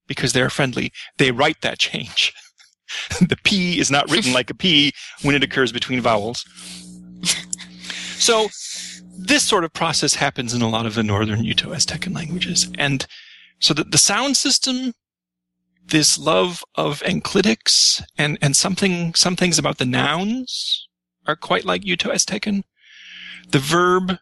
because 0.07 0.33
they're 0.33 0.49
friendly, 0.49 0.91
they 1.17 1.31
write 1.31 1.61
that 1.61 1.77
change. 1.77 2.33
the 3.21 3.37
P 3.43 3.79
is 3.79 3.91
not 3.91 4.09
written 4.09 4.33
like 4.39 4.49
a 4.49 4.55
P 4.55 4.91
when 5.21 5.35
it 5.35 5.43
occurs 5.43 5.71
between 5.71 6.01
vowels. 6.01 6.45
So 8.21 8.49
this 9.17 9.43
sort 9.43 9.63
of 9.63 9.73
process 9.73 10.15
happens 10.15 10.53
in 10.53 10.61
a 10.61 10.69
lot 10.69 10.85
of 10.85 10.95
the 10.95 11.03
northern 11.03 11.43
Uto-Aztecan 11.43 12.13
languages. 12.15 12.69
And 12.77 13.05
so 13.59 13.73
the, 13.73 13.83
the 13.83 13.97
sound 13.97 14.37
system, 14.37 14.93
this 15.85 16.17
love 16.17 16.63
of 16.75 17.01
enclitics 17.01 18.01
and, 18.17 18.37
and 18.41 18.55
something, 18.55 19.13
some 19.15 19.35
things 19.35 19.57
about 19.59 19.77
the 19.79 19.85
nouns 19.85 20.87
are 21.25 21.35
quite 21.35 21.65
like 21.65 21.83
Uto-Aztecan. 21.83 22.63
The 23.49 23.59
verb 23.59 24.17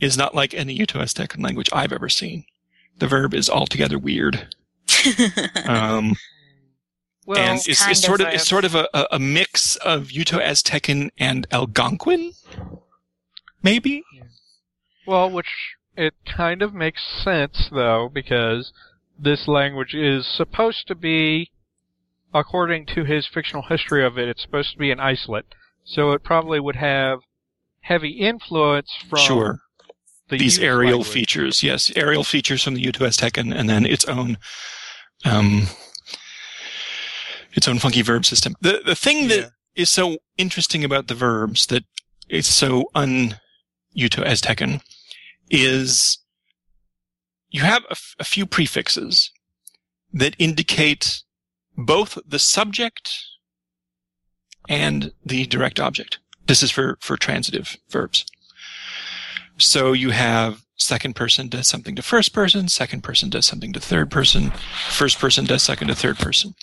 is 0.00 0.16
not 0.18 0.34
like 0.34 0.52
any 0.54 0.74
Uto-Aztecan 0.76 1.42
language 1.42 1.70
I've 1.72 1.92
ever 1.92 2.08
seen. 2.08 2.44
The 2.98 3.06
verb 3.06 3.32
is 3.34 3.48
altogether 3.48 3.98
weird. 3.98 4.48
Um, 5.66 6.16
Well, 7.26 7.38
and 7.38 7.58
It's 7.66 7.88
it's, 7.88 8.00
sort 8.02 8.20
of 8.20 8.26
of, 8.26 8.32
a- 8.32 8.36
it's 8.36 8.46
sort 8.48 8.64
of 8.64 8.74
a, 8.74 8.86
a- 8.92 9.06
a 9.12 9.18
mix 9.18 9.76
of 9.76 10.08
Uto-Aztecan 10.10 11.08
and 11.16 11.46
Algonquin, 11.50 12.32
maybe. 13.64 14.04
well, 15.06 15.28
which 15.30 15.48
it 15.96 16.14
kind 16.26 16.62
of 16.62 16.72
makes 16.74 17.02
sense 17.24 17.68
though 17.72 18.08
because 18.12 18.72
this 19.18 19.48
language 19.48 19.94
is 19.94 20.26
supposed 20.26 20.86
to 20.88 20.94
be 20.94 21.50
according 22.32 22.84
to 22.86 23.04
his 23.04 23.26
fictional 23.32 23.62
history 23.68 24.04
of 24.04 24.18
it, 24.18 24.28
it's 24.28 24.42
supposed 24.42 24.72
to 24.72 24.78
be 24.78 24.90
an 24.90 24.98
isolate. 25.00 25.46
So 25.84 26.10
it 26.12 26.22
probably 26.24 26.58
would 26.60 26.76
have 26.76 27.20
heavy 27.82 28.10
influence 28.10 28.90
from 29.08 29.18
sure, 29.20 29.58
the 30.28 30.38
these 30.38 30.58
Ute 30.58 30.66
areal 30.68 30.84
language. 30.90 31.08
features, 31.08 31.62
yes, 31.62 31.90
areal 31.90 32.26
features 32.26 32.62
from 32.62 32.74
the 32.74 32.82
Uto-Aztecan, 32.84 33.54
and 33.54 33.68
then 33.68 33.86
its 33.86 34.04
own, 34.06 34.38
um, 35.24 35.68
its 37.52 37.68
own 37.68 37.78
funky 37.78 38.02
verb 38.02 38.24
system. 38.24 38.54
The 38.60 38.80
the 38.84 38.94
thing 38.96 39.28
that 39.28 39.50
is 39.76 39.96
Yeah. 39.96 40.02
so 40.12 40.18
interesting 40.38 40.82
about 40.84 41.06
the 41.08 41.14
verbs 41.14 41.66
that 41.66 41.84
it's 42.28 42.48
so 42.48 42.86
un 42.94 43.38
Uto-Aztecan 43.94 44.80
is 45.50 46.18
you 47.50 47.62
have 47.62 47.84
a, 47.84 47.92
f- 47.92 48.14
a 48.18 48.24
few 48.24 48.46
prefixes 48.46 49.30
that 50.12 50.36
indicate 50.38 51.22
both 51.76 52.18
the 52.26 52.38
subject 52.38 53.10
and 54.68 55.12
the 55.24 55.46
direct 55.46 55.78
object. 55.78 56.18
This 56.46 56.62
is 56.62 56.70
for, 56.70 56.98
for 57.00 57.16
transitive 57.16 57.76
verbs. 57.90 58.24
So 59.56 59.92
you 59.92 60.10
have 60.10 60.64
second 60.76 61.14
person 61.14 61.48
does 61.48 61.68
something 61.68 61.94
to 61.96 62.02
first 62.02 62.32
person, 62.32 62.68
second 62.68 63.02
person 63.02 63.30
does 63.30 63.46
something 63.46 63.72
to 63.72 63.80
third 63.80 64.10
person, 64.10 64.50
first 64.88 65.18
person 65.18 65.44
does 65.44 65.62
second 65.62 65.88
to 65.88 65.94
third 65.94 66.18
person. 66.18 66.54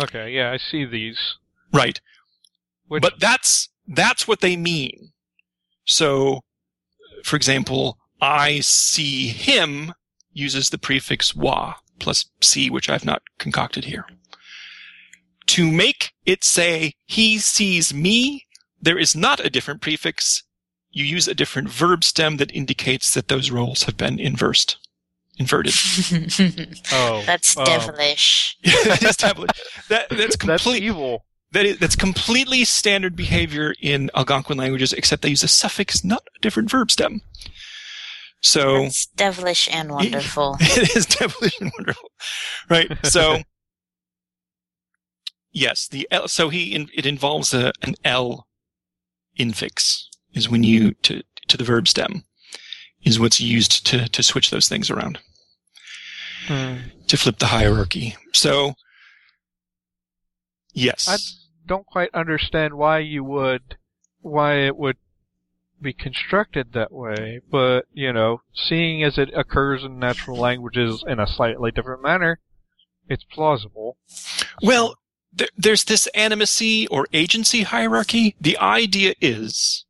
Okay, 0.00 0.30
yeah, 0.30 0.50
I 0.50 0.56
see 0.56 0.84
these. 0.84 1.36
Right. 1.72 2.00
Which, 2.88 3.02
But 3.02 3.20
that's 3.20 3.68
that's 3.86 4.26
what 4.26 4.40
they 4.40 4.56
mean. 4.56 5.12
So, 5.90 6.42
for 7.24 7.34
example, 7.34 7.98
I 8.20 8.60
see 8.60 9.26
him 9.28 9.92
uses 10.32 10.70
the 10.70 10.78
prefix 10.78 11.34
wa 11.34 11.74
plus 11.98 12.26
c, 12.40 12.70
which 12.70 12.88
I've 12.88 13.04
not 13.04 13.22
concocted 13.38 13.86
here. 13.86 14.06
To 15.48 15.70
make 15.70 16.12
it 16.24 16.44
say 16.44 16.92
he 17.06 17.38
sees 17.38 17.92
me, 17.92 18.46
there 18.80 18.98
is 18.98 19.16
not 19.16 19.44
a 19.44 19.50
different 19.50 19.80
prefix. 19.80 20.44
You 20.92 21.04
use 21.04 21.26
a 21.26 21.34
different 21.34 21.68
verb 21.68 22.04
stem 22.04 22.36
that 22.36 22.54
indicates 22.54 23.12
that 23.14 23.26
those 23.26 23.50
roles 23.50 23.82
have 23.82 23.96
been 23.96 24.20
inversed, 24.20 24.78
inverted. 25.38 25.74
oh, 26.92 27.24
That's 27.26 27.56
um, 27.56 27.64
devilish. 27.64 28.56
that 28.64 29.02
is 29.02 29.16
devilish. 29.16 29.50
That, 29.88 30.08
that's 30.08 30.36
That's 30.36 30.36
complete. 30.36 30.84
evil. 30.84 31.24
That 31.52 31.66
is, 31.66 31.78
that's 31.78 31.96
completely 31.96 32.64
standard 32.64 33.16
behavior 33.16 33.74
in 33.80 34.08
Algonquin 34.14 34.56
languages, 34.56 34.92
except 34.92 35.22
they 35.22 35.30
use 35.30 35.42
a 35.42 35.48
suffix, 35.48 36.04
not 36.04 36.22
a 36.36 36.38
different 36.40 36.70
verb 36.70 36.90
stem. 36.92 37.22
So 38.40 38.82
That's 38.84 39.06
devilish 39.06 39.68
and 39.72 39.90
wonderful. 39.94 40.56
it 40.60 40.96
is 40.96 41.06
devilish 41.06 41.60
and 41.60 41.72
wonderful, 41.76 42.10
right? 42.70 42.90
So 43.04 43.38
yes, 45.52 45.88
the 45.88 46.06
L, 46.10 46.28
so 46.28 46.48
he 46.48 46.74
in, 46.74 46.88
it 46.94 47.04
involves 47.06 47.52
a, 47.52 47.72
an 47.82 47.94
L 48.04 48.46
infix 49.38 50.04
is 50.32 50.48
when 50.48 50.62
you 50.62 50.92
to 51.02 51.22
to 51.48 51.56
the 51.56 51.64
verb 51.64 51.88
stem 51.88 52.24
is 53.02 53.18
what's 53.18 53.40
used 53.40 53.84
to 53.88 54.08
to 54.08 54.22
switch 54.22 54.50
those 54.50 54.68
things 54.68 54.88
around 54.90 55.18
Hmm. 56.46 56.76
to 57.08 57.16
flip 57.16 57.38
the 57.38 57.46
hierarchy. 57.46 58.16
So 58.32 58.74
yes, 60.72 61.06
I 61.08 61.16
don't 61.70 61.86
quite 61.86 62.12
understand 62.12 62.74
why 62.74 62.98
you 62.98 63.22
would, 63.22 63.76
why 64.22 64.56
it 64.56 64.76
would 64.76 64.96
be 65.80 65.92
constructed 65.92 66.72
that 66.72 66.90
way, 66.90 67.40
but, 67.48 67.82
you 67.92 68.12
know, 68.12 68.42
seeing 68.52 69.04
as 69.04 69.16
it 69.16 69.30
occurs 69.36 69.84
in 69.84 69.96
natural 69.96 70.36
languages 70.36 71.04
in 71.06 71.20
a 71.20 71.28
slightly 71.28 71.70
different 71.70 72.02
manner, 72.02 72.40
it's 73.08 73.22
plausible. 73.22 73.96
Well, 74.60 74.96
there, 75.32 75.46
there's 75.56 75.84
this 75.84 76.08
animacy 76.12 76.88
or 76.90 77.06
agency 77.12 77.62
hierarchy. 77.62 78.34
The 78.40 78.58
idea 78.58 79.14
is, 79.20 79.84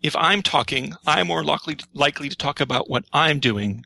if 0.00 0.14
I'm 0.14 0.42
talking, 0.42 0.94
I'm 1.08 1.26
more 1.26 1.42
likely 1.42 1.78
likely 1.92 2.28
to 2.28 2.36
talk 2.36 2.60
about 2.60 2.88
what 2.88 3.04
I'm 3.12 3.40
doing 3.40 3.84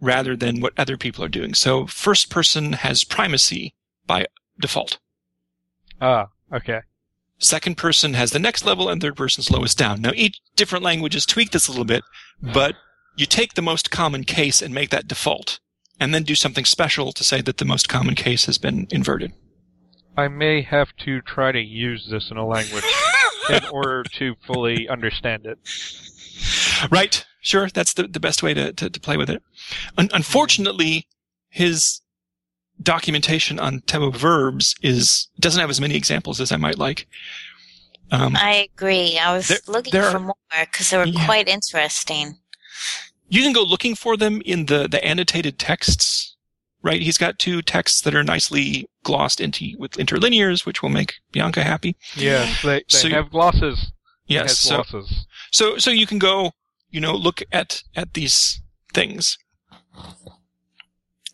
rather 0.00 0.36
than 0.36 0.60
what 0.60 0.78
other 0.78 0.96
people 0.96 1.24
are 1.24 1.28
doing. 1.28 1.54
So 1.54 1.88
first 1.88 2.30
person 2.30 2.74
has 2.74 3.02
primacy 3.02 3.74
by 4.06 4.26
default. 4.60 4.98
Ah, 6.00 6.28
okay. 6.52 6.80
Second 7.38 7.76
person 7.76 8.14
has 8.14 8.30
the 8.30 8.38
next 8.38 8.64
level 8.64 8.88
and 8.88 9.00
third 9.00 9.16
person's 9.16 9.50
lowest 9.50 9.76
down. 9.76 10.00
Now 10.00 10.12
each 10.14 10.40
different 10.56 10.84
languages 10.84 11.26
tweak 11.26 11.50
this 11.50 11.68
a 11.68 11.70
little 11.70 11.84
bit, 11.84 12.04
but 12.40 12.76
you 13.16 13.26
take 13.26 13.54
the 13.54 13.62
most 13.62 13.90
common 13.90 14.24
case 14.24 14.62
and 14.62 14.72
make 14.72 14.90
that 14.90 15.08
default 15.08 15.58
and 16.00 16.14
then 16.14 16.22
do 16.22 16.34
something 16.34 16.64
special 16.64 17.12
to 17.12 17.24
say 17.24 17.40
that 17.40 17.58
the 17.58 17.64
most 17.64 17.88
common 17.88 18.14
case 18.14 18.46
has 18.46 18.58
been 18.58 18.86
inverted. 18.90 19.32
I 20.16 20.28
may 20.28 20.62
have 20.62 20.88
to 21.04 21.20
try 21.22 21.52
to 21.52 21.60
use 21.60 22.08
this 22.10 22.30
in 22.30 22.36
a 22.36 22.46
language 22.46 22.84
in 23.50 23.64
order 23.72 24.04
to 24.18 24.34
fully 24.46 24.88
understand 24.88 25.46
it. 25.46 25.58
Right. 26.90 27.24
Sure. 27.40 27.68
That's 27.68 27.94
the, 27.94 28.04
the 28.04 28.20
best 28.20 28.42
way 28.42 28.54
to, 28.54 28.72
to, 28.72 28.90
to 28.90 29.00
play 29.00 29.16
with 29.16 29.28
it. 29.28 29.42
Un- 29.98 30.10
unfortunately, 30.12 31.06
his 31.48 32.00
documentation 32.82 33.58
on 33.58 33.80
Tepa 33.82 34.14
verbs 34.14 34.74
is, 34.82 35.28
doesn't 35.40 35.60
have 35.60 35.70
as 35.70 35.80
many 35.80 35.94
examples 35.96 36.40
as 36.40 36.52
I 36.52 36.56
might 36.56 36.78
like. 36.78 37.06
Um, 38.10 38.36
I 38.36 38.68
agree. 38.74 39.18
I 39.18 39.34
was 39.34 39.48
There- 39.48 39.58
looking 39.66 39.92
there 39.92 40.10
for 40.10 40.16
are- 40.18 40.20
more 40.20 40.34
because 40.60 40.90
they 40.90 40.98
were 40.98 41.06
Yeah. 41.06 41.24
quite 41.24 41.48
interesting. 41.48 42.38
you 43.28 43.42
can 43.42 43.52
go 43.54 43.62
looking 43.62 43.94
for 43.96 44.16
them 44.16 44.42
in 44.44 44.66
the, 44.66 44.86
the 44.86 45.02
annotated 45.04 45.58
texts, 45.58 46.36
right? 46.82 47.00
He's 47.02 47.18
got 47.18 47.38
two 47.38 47.62
texts 47.62 48.02
that 48.02 48.14
are 48.14 48.22
nicely 48.22 48.86
glossed 49.02 49.40
into 49.40 49.74
with 49.78 49.92
interlinears, 49.92 50.64
which 50.66 50.82
will 50.82 50.90
make 50.90 51.14
Bianca 51.32 51.64
happy. 51.64 51.96
Yeah, 52.14 52.44
they, 52.62 52.78
they 52.78 52.82
So 52.88 53.08
you- 53.08 53.14
have 53.14 53.30
glosses. 53.30 53.90
Yes. 54.26 54.50
has 54.50 54.58
So, 54.60 54.76
glosses. 54.76 55.26
so, 55.50 55.78
so 55.78 55.90
you 55.90 56.06
can 56.06 56.18
go, 56.18 56.52
you 56.90 57.00
know, 57.00 57.14
look 57.14 57.42
at, 57.50 57.82
at 57.96 58.12
these 58.14 58.60
things. 58.92 59.36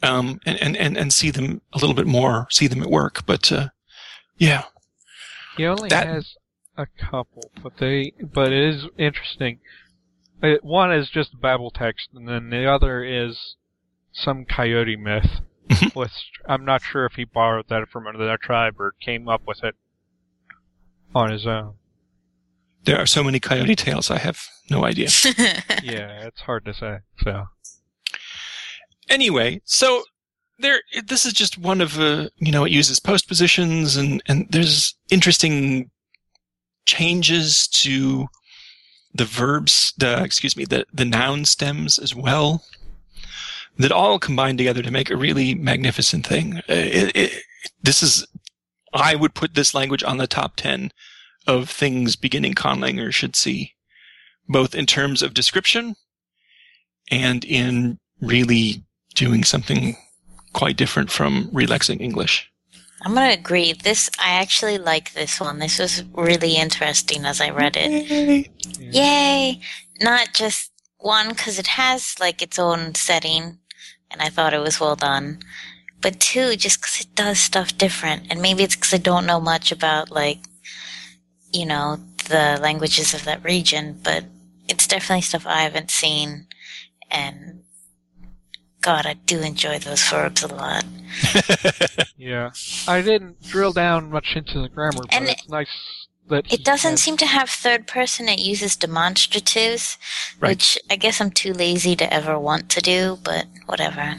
Um, 0.03 0.41
and, 0.47 0.61
and, 0.63 0.77
and, 0.77 0.97
and 0.97 1.13
see 1.13 1.31
them 1.31 1.61
a 1.73 1.79
little 1.79 1.95
bit 1.95 2.07
more, 2.07 2.47
see 2.51 2.67
them 2.67 2.83
at 2.83 2.91
work. 2.91 3.27
But, 3.27 3.53
uh, 3.53 3.69
yeah. 4.39 4.65
He 5.57 5.67
only 5.67 5.89
That- 5.91 6.07
has 6.07 6.37
a 6.77 6.87
couple, 6.87 7.51
but 7.63 7.75
they, 7.79 8.13
but 8.23 8.51
it 8.53 8.75
is 8.77 8.87
interesting. 8.97 9.59
It, 10.43 10.65
one 10.65 10.91
is 10.93 11.11
just 11.11 11.39
Babel 11.39 11.71
text, 11.71 12.09
and 12.15 12.27
then 12.27 12.49
the 12.49 12.65
other 12.67 13.05
is 13.05 13.57
some 14.13 14.45
coyote 14.47 14.97
myth. 14.97 15.41
Mhm. 15.69 15.95
with 15.95 16.11
I'm 16.49 16.65
not 16.65 16.83
sure 16.83 17.07
if 17.07 17.13
he 17.13 17.23
borrowed 17.25 17.69
that 17.69 17.89
from 17.93 18.09
another 18.09 18.37
tribe 18.37 18.81
or 18.81 18.93
came 19.01 19.29
up 19.29 19.43
with 19.47 19.63
it 19.63 19.77
on 21.15 21.31
his 21.31 21.47
own. 21.47 21.75
There 22.85 22.99
are 22.99 23.07
so 23.07 23.23
many 23.23 23.39
coyote 23.39 23.77
tales, 23.77 24.11
I 24.11 24.19
have 24.19 24.41
no 24.69 24.85
idea. 24.85 25.09
yeah, 25.85 26.27
it's 26.27 26.41
hard 26.41 26.65
to 26.65 26.75
say. 26.75 26.99
So 27.23 27.45
anyway, 29.11 29.61
so 29.65 30.03
there, 30.59 30.81
this 31.07 31.27
is 31.27 31.33
just 31.33 31.59
one 31.59 31.81
of, 31.81 31.99
uh, 31.99 32.31
you 32.37 32.53
know, 32.53 32.65
it 32.65 32.73
uses 32.73 33.01
postpositions 33.01 33.99
and, 33.99 34.23
and 34.27 34.47
there's 34.51 34.95
interesting 35.11 35.91
changes 36.87 37.67
to 37.69 38.27
the 39.13 39.25
verbs, 39.25 39.93
the, 39.99 40.23
excuse 40.23 40.57
me, 40.57 40.65
the, 40.65 40.87
the 40.93 41.05
noun 41.05 41.45
stems 41.45 41.99
as 41.99 42.15
well 42.15 42.65
that 43.77 43.93
all 43.93 44.19
combine 44.19 44.57
together 44.57 44.83
to 44.83 44.91
make 44.91 45.11
a 45.11 45.17
really 45.17 45.55
magnificent 45.55 46.27
thing. 46.27 46.59
Uh, 46.59 46.63
It, 46.69 47.17
it, 47.17 47.43
this 47.83 48.03
is, 48.03 48.27
I 48.93 49.15
would 49.15 49.35
put 49.35 49.55
this 49.55 49.75
language 49.75 50.03
on 50.03 50.19
the 50.19 50.27
top 50.27 50.57
10 50.57 50.93
of 51.47 51.71
things 51.71 52.17
beginning 52.17 52.55
conlanger 52.55 53.13
should 53.13 53.35
see, 53.35 53.75
both 54.49 54.75
in 54.75 54.87
terms 54.87 55.23
of 55.23 55.35
description 55.35 55.97
and 57.11 57.45
in 57.45 57.99
really 58.21 58.85
doing 59.21 59.45
something 59.45 59.97
quite 60.55 60.79
different 60.79 61.11
from 61.11 61.51
relexing 61.53 62.01
English. 62.01 62.51
I'm 63.03 63.15
gonna 63.15 63.33
agree. 63.33 63.75
This 63.75 64.11
I 64.19 64.31
actually 64.43 64.79
like 64.79 65.13
this 65.13 65.39
one. 65.39 65.59
This 65.59 65.79
was 65.79 66.03
really 66.15 66.57
interesting 66.57 67.27
as 67.27 67.39
I 67.41 67.51
read 67.51 67.77
it. 67.77 68.49
Yay! 68.81 69.61
Not 70.01 70.33
just 70.33 70.73
one 70.99 71.29
because 71.29 71.59
it 71.59 71.67
has 71.67 72.15
like 72.19 72.41
its 72.41 72.59
own 72.59 72.95
setting, 72.95 73.59
and 74.11 74.23
I 74.23 74.31
thought 74.31 74.55
it 74.55 74.67
was 74.69 74.81
well 74.81 74.97
done. 74.97 75.41
But 76.01 76.19
two, 76.19 76.57
just 76.57 76.81
because 76.81 77.01
it 77.01 77.15
does 77.15 77.39
stuff 77.39 77.77
different, 77.77 78.23
and 78.31 78.41
maybe 78.41 78.63
it's 78.63 78.77
because 78.77 78.95
I 78.95 78.99
don't 78.99 79.27
know 79.27 79.41
much 79.41 79.71
about 79.71 80.11
like, 80.11 80.41
you 81.53 81.67
know, 81.67 81.99
the 82.29 82.59
languages 82.61 83.13
of 83.13 83.25
that 83.25 83.45
region. 83.45 84.01
But 84.03 84.25
it's 84.67 84.87
definitely 84.87 85.23
stuff 85.23 85.47
I 85.47 85.63
haven't 85.63 85.91
seen, 85.91 86.47
and 87.11 87.60
God, 88.83 89.05
I 89.07 89.15
do 89.15 89.41
enjoy 89.41 89.79
those 89.79 90.03
verbs 90.09 90.43
a 90.43 90.49
lot. 90.55 90.85
yeah, 92.17 92.51
I 92.89 93.03
didn't 93.03 93.43
drill 93.43 93.73
down 93.73 94.11
much 94.11 94.29
into 94.37 94.61
the 94.63 94.69
grammar, 94.69 95.03
but 95.03 95.13
And 95.15 95.29
it's 95.29 95.49
nice 95.49 96.07
that 96.29 96.51
It 96.53 96.65
doesn't 96.65 96.93
has- 96.93 97.03
seem 97.03 97.17
to 97.19 97.27
have 97.27 97.51
third 97.51 97.87
person. 97.87 98.29
It 98.29 98.39
uses 98.39 98.77
demonstratives, 98.77 99.99
Right. 100.39 100.51
which 100.51 100.79
I 100.89 100.97
guess 100.97 101.21
I'm 101.21 101.31
too 101.31 101.53
lazy 101.53 101.95
to 101.97 102.13
ever 102.13 102.39
want 102.39 102.69
to 102.71 102.81
do, 102.81 103.19
but 103.23 103.47
whatever. 103.67 104.17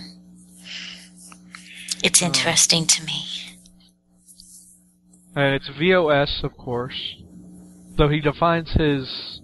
It's 2.04 2.22
Oh. 2.22 2.26
interesting 2.26 2.86
to 2.88 3.04
me. 3.04 3.26
and 5.34 5.56
it's 5.56 5.70
VOS, 5.70 6.42
of 6.44 6.58
course. 6.58 7.16
Though 7.98 8.10
he 8.10 8.20
defines 8.20 8.72
his 8.74 9.40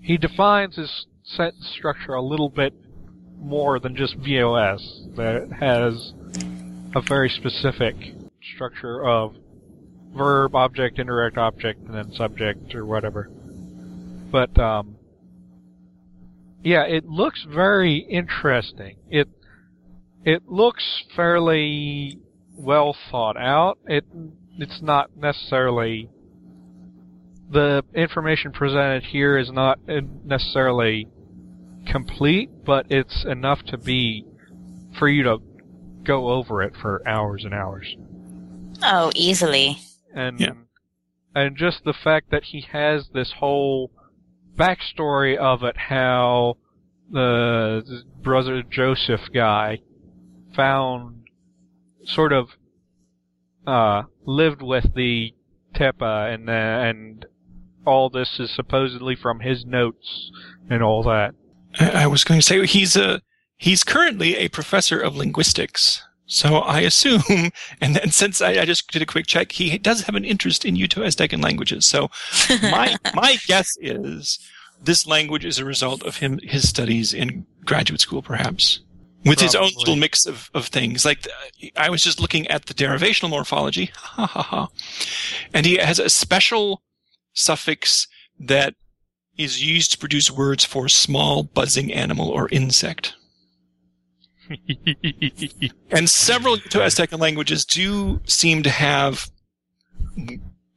he 0.00 0.16
defines 0.16 0.76
his 0.76 1.06
sentence 1.24 1.68
structure 1.76 2.14
a 2.14 2.22
little 2.22 2.48
bit 2.48 2.72
more 3.44 3.78
than 3.78 3.94
just 3.94 4.16
VOS. 4.16 5.02
That 5.16 5.52
has 5.60 6.12
a 6.94 7.00
very 7.00 7.28
specific 7.28 7.94
structure 8.54 9.04
of 9.04 9.36
verb, 10.16 10.54
object, 10.54 10.98
indirect 10.98 11.36
object, 11.36 11.80
and 11.86 11.94
then 11.94 12.12
subject 12.12 12.74
or 12.74 12.86
whatever. 12.86 13.30
But 14.30 14.58
um, 14.58 14.96
yeah, 16.62 16.84
it 16.84 17.04
looks 17.04 17.44
very 17.48 17.98
interesting. 17.98 18.96
It 19.10 19.28
it 20.24 20.48
looks 20.48 21.04
fairly 21.14 22.18
well 22.56 22.96
thought 23.10 23.36
out. 23.36 23.78
It 23.86 24.04
it's 24.58 24.80
not 24.80 25.16
necessarily 25.16 26.08
the 27.50 27.84
information 27.94 28.52
presented 28.52 29.04
here 29.04 29.36
is 29.36 29.50
not 29.52 29.78
necessarily 29.86 31.08
complete, 31.86 32.50
but 32.64 32.86
it's 32.90 33.24
enough 33.24 33.62
to 33.66 33.78
be 33.78 34.24
for 34.98 35.08
you 35.08 35.22
to 35.24 35.38
go 36.04 36.28
over 36.30 36.62
it 36.62 36.74
for 36.80 37.06
hours 37.06 37.44
and 37.44 37.54
hours. 37.54 37.96
Oh, 38.82 39.10
easily. 39.14 39.78
And 40.14 40.38
Yeah. 40.38 40.52
and 41.34 41.56
just 41.56 41.84
the 41.84 41.92
fact 41.92 42.30
that 42.30 42.44
he 42.44 42.60
has 42.72 43.08
this 43.12 43.32
whole 43.32 43.90
backstory 44.56 45.36
of 45.36 45.62
it, 45.64 45.76
how 45.76 46.58
the, 47.10 47.82
the 47.84 48.02
brother 48.22 48.62
Joseph 48.62 49.22
guy 49.32 49.80
found 50.54 51.24
sort 52.04 52.32
of 52.32 52.50
uh 53.66 54.02
lived 54.24 54.62
with 54.62 54.94
the 54.94 55.34
Tepa 55.74 56.32
and 56.32 56.48
uh, 56.48 56.52
and 56.52 57.26
all 57.86 58.08
this 58.08 58.38
is 58.38 58.50
supposedly 58.54 59.16
from 59.16 59.40
his 59.40 59.64
notes 59.64 60.30
and 60.70 60.82
all 60.82 61.02
that. 61.02 61.34
I 61.78 62.06
was 62.06 62.24
going 62.24 62.40
to 62.40 62.46
say 62.46 62.64
he's 62.66 62.96
a 62.96 63.20
he's 63.56 63.84
currently 63.84 64.36
a 64.36 64.48
professor 64.48 64.98
of 65.00 65.16
linguistics. 65.16 66.02
So 66.26 66.56
I 66.56 66.80
assume, 66.80 67.22
and 67.80 67.96
then 67.96 68.10
since 68.10 68.40
I, 68.40 68.52
I 68.52 68.64
just 68.64 68.90
did 68.90 69.02
a 69.02 69.06
quick 69.06 69.26
check, 69.26 69.52
he 69.52 69.76
does 69.78 70.02
have 70.02 70.14
an 70.14 70.24
interest 70.24 70.64
in 70.64 70.76
Uto-Aztecan 70.76 71.42
languages. 71.42 71.84
So 71.86 72.10
my 72.62 72.96
my 73.14 73.36
guess 73.46 73.76
is 73.80 74.38
this 74.82 75.06
language 75.06 75.44
is 75.44 75.58
a 75.58 75.64
result 75.64 76.02
of 76.02 76.16
him 76.18 76.38
his 76.42 76.68
studies 76.68 77.12
in 77.12 77.46
graduate 77.64 78.00
school, 78.00 78.22
perhaps, 78.22 78.80
with 79.24 79.40
his 79.40 79.54
own 79.54 79.70
little 79.76 79.96
mix 79.96 80.26
of, 80.26 80.50
of 80.54 80.66
things. 80.66 81.04
Like 81.04 81.26
I 81.76 81.90
was 81.90 82.02
just 82.02 82.20
looking 82.20 82.46
at 82.48 82.66
the 82.66 82.74
derivational 82.74 83.30
morphology, 83.30 83.90
ha 83.94 84.26
ha 84.26 84.42
ha, 84.42 84.68
and 85.52 85.66
he 85.66 85.76
has 85.76 85.98
a 85.98 86.08
special 86.08 86.82
suffix 87.32 88.06
that 88.38 88.74
is 89.36 89.64
used 89.64 89.92
to 89.92 89.98
produce 89.98 90.30
words 90.30 90.64
for 90.64 90.88
small 90.88 91.42
buzzing 91.42 91.92
animal 91.92 92.28
or 92.28 92.48
insect. 92.50 93.14
And 95.90 96.10
several 96.10 96.56
Uto-Aztecan 96.56 97.18
languages 97.18 97.64
do 97.64 98.20
seem 98.26 98.62
to 98.64 98.70
have 98.70 99.30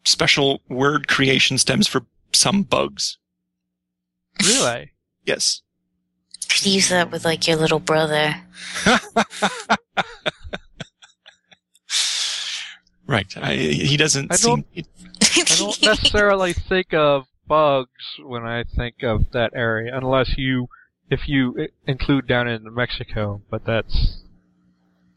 special 0.05 0.61
word 0.69 1.07
creation 1.07 1.57
stems 1.57 1.87
for 1.87 2.05
some 2.33 2.63
bugs. 2.63 3.17
really? 4.43 4.91
Yes. 5.25 5.61
Could 6.47 6.65
use 6.67 6.87
that 6.87 7.11
with 7.11 7.25
like 7.25 7.45
your 7.47 7.57
little 7.57 7.79
brother. 7.79 8.35
Right. 13.07 13.37
I, 13.37 13.53
he 13.55 13.95
doesn't 13.95 14.31
I 14.33 14.35
seem. 14.35 14.65
I 14.75 14.83
don't 15.57 15.81
necessarily 15.81 16.51
think 16.53 16.93
of 16.93 17.25
bugs 17.47 18.19
when 18.19 18.43
I 18.43 18.63
think 18.63 19.03
of 19.03 19.31
that 19.31 19.51
area, 19.55 19.95
unless 19.95 20.35
you, 20.37 20.67
if 21.09 21.27
you 21.27 21.67
include 21.85 22.27
down 22.27 22.47
in 22.47 22.73
Mexico, 22.73 23.41
but 23.49 23.65
that's 23.65 24.21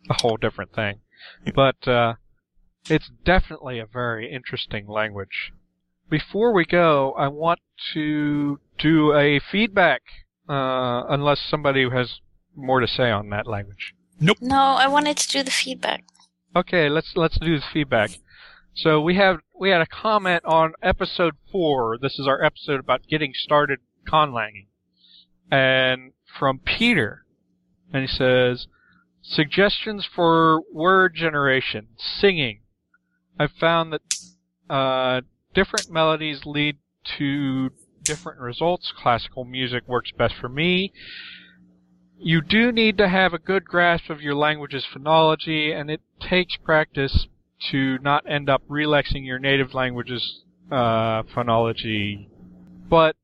a 0.08 0.14
whole 0.22 0.36
different 0.36 0.74
thing. 0.74 1.00
But 1.54 1.86
uh, 1.86 2.14
it's 2.88 3.10
definitely 3.24 3.78
a 3.78 3.86
very 3.86 4.32
interesting 4.32 4.86
language. 4.88 5.52
Before 6.08 6.52
we 6.52 6.64
go, 6.64 7.12
I 7.12 7.28
want 7.28 7.60
to 7.94 8.58
do 8.78 9.12
a 9.12 9.38
feedback, 9.38 10.02
uh, 10.48 11.04
unless 11.08 11.40
somebody 11.48 11.88
has 11.90 12.20
more 12.56 12.80
to 12.80 12.88
say 12.88 13.10
on 13.10 13.28
that 13.30 13.46
language. 13.46 13.94
Nope. 14.18 14.38
No, 14.40 14.56
I 14.56 14.88
wanted 14.88 15.16
to 15.18 15.28
do 15.28 15.42
the 15.42 15.50
feedback. 15.50 16.04
Okay, 16.54 16.88
let's 16.88 17.12
let's 17.14 17.38
do 17.38 17.58
the 17.58 17.64
feedback. 17.72 18.10
So 18.74 19.00
we 19.00 19.16
have 19.16 19.40
we 19.58 19.70
had 19.70 19.80
a 19.80 19.86
comment 19.86 20.44
on 20.44 20.74
episode 20.82 21.34
four. 21.50 21.98
This 22.00 22.18
is 22.18 22.26
our 22.26 22.42
episode 22.42 22.80
about 22.80 23.06
getting 23.08 23.32
started 23.34 23.80
conlanging, 24.08 24.68
and 25.50 26.12
from 26.38 26.60
Peter, 26.60 27.24
and 27.92 28.02
he 28.02 28.08
says 28.08 28.68
suggestions 29.22 30.06
for 30.06 30.62
word 30.72 31.14
generation, 31.14 31.88
singing. 31.98 32.60
I've 33.38 33.52
found 33.52 33.92
that 33.92 34.02
uh, 34.72 35.22
different 35.52 35.90
melodies 35.90 36.46
lead 36.46 36.78
to 37.18 37.70
different 38.04 38.38
results. 38.38 38.92
Classical 38.96 39.44
music 39.44 39.86
works 39.88 40.12
best 40.16 40.34
for 40.40 40.48
me. 40.48 40.92
You 42.18 42.40
do 42.40 42.70
need 42.70 42.98
to 42.98 43.08
have 43.08 43.34
a 43.34 43.38
good 43.38 43.64
grasp 43.64 44.10
of 44.10 44.20
your 44.20 44.34
language's 44.34 44.86
phonology, 44.86 45.74
and 45.74 45.90
it 45.90 46.02
takes 46.20 46.56
practice 46.56 47.26
to 47.70 47.98
not 47.98 48.28
end 48.28 48.48
up 48.48 48.62
relexing 48.68 49.26
your 49.26 49.38
native 49.38 49.74
language's 49.74 50.42
uh, 50.70 51.22
phonology. 51.34 52.28
But 52.88 53.16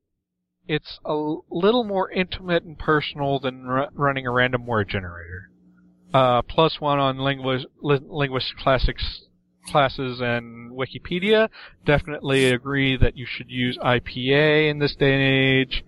it's 0.69 0.99
a 1.05 1.15
little 1.51 1.85
more 1.85 2.11
intimate 2.11 2.65
and 2.65 2.79
personal 2.79 3.39
than 3.39 3.65
ru- 3.67 3.89
running 3.95 4.27
a 4.27 4.31
random 4.31 4.67
word 4.67 4.89
generator. 4.89 5.51
Uh, 6.13 6.43
plus 6.43 6.81
one 6.81 6.99
on 6.99 7.19
linguist, 7.19 7.67
lin- 7.83 8.07
linguist 8.09 8.55
classics 8.57 9.23
classes 9.67 10.21
and 10.21 10.73
Wikipedia. 10.73 11.49
Definitely 11.85 12.47
agree 12.47 12.97
that 12.97 13.17
you 13.17 13.27
should 13.29 13.51
use 13.51 13.79
IPA 13.79 14.71
in 14.71 14.79
this 14.79 14.95
day 14.95 15.13
and 15.13 15.23
age. 15.23 15.85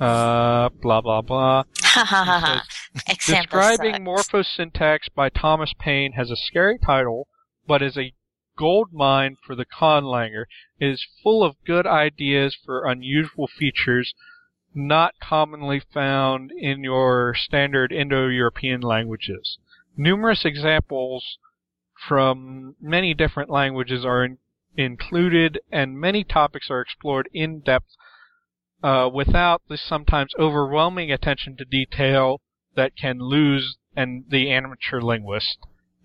Uh, 0.00 0.68
blah 0.80 1.00
blah 1.00 1.22
blah. 1.22 1.64
Describing. 3.26 4.04
Morphosyntax 4.04 4.98
by 5.14 5.28
Thomas 5.28 5.74
Payne 5.78 6.12
has 6.12 6.30
a 6.30 6.36
scary 6.36 6.78
title, 6.78 7.26
but 7.68 7.82
is 7.82 7.96
a 7.96 8.14
gold 8.56 8.88
mine 8.92 9.36
for 9.46 9.54
the 9.54 9.66
conlanger. 9.66 10.46
It 10.80 10.86
is 10.88 11.06
full 11.22 11.44
of 11.44 11.62
good 11.64 11.86
ideas 11.86 12.56
for 12.64 12.86
unusual 12.86 13.46
features 13.46 14.14
not 14.74 15.14
commonly 15.20 15.80
found 15.80 16.50
in 16.50 16.82
your 16.82 17.34
standard 17.36 17.92
Indo-European 17.92 18.80
languages. 18.80 19.58
Numerous 19.96 20.44
examples 20.44 21.38
from 22.08 22.76
many 22.80 23.14
different 23.14 23.50
languages 23.50 24.04
are 24.04 24.24
in- 24.24 24.38
included, 24.76 25.58
and 25.70 25.98
many 25.98 26.24
topics 26.24 26.70
are 26.70 26.80
explored 26.80 27.28
in 27.32 27.60
depth 27.60 27.96
uh, 28.82 29.10
without 29.12 29.62
the 29.68 29.76
sometimes 29.76 30.32
overwhelming 30.38 31.10
attention 31.10 31.56
to 31.56 31.64
detail 31.64 32.40
that 32.76 32.96
can 32.96 33.18
lose 33.18 33.76
and 33.96 34.24
the 34.30 34.50
amateur 34.50 35.00
linguist. 35.00 35.58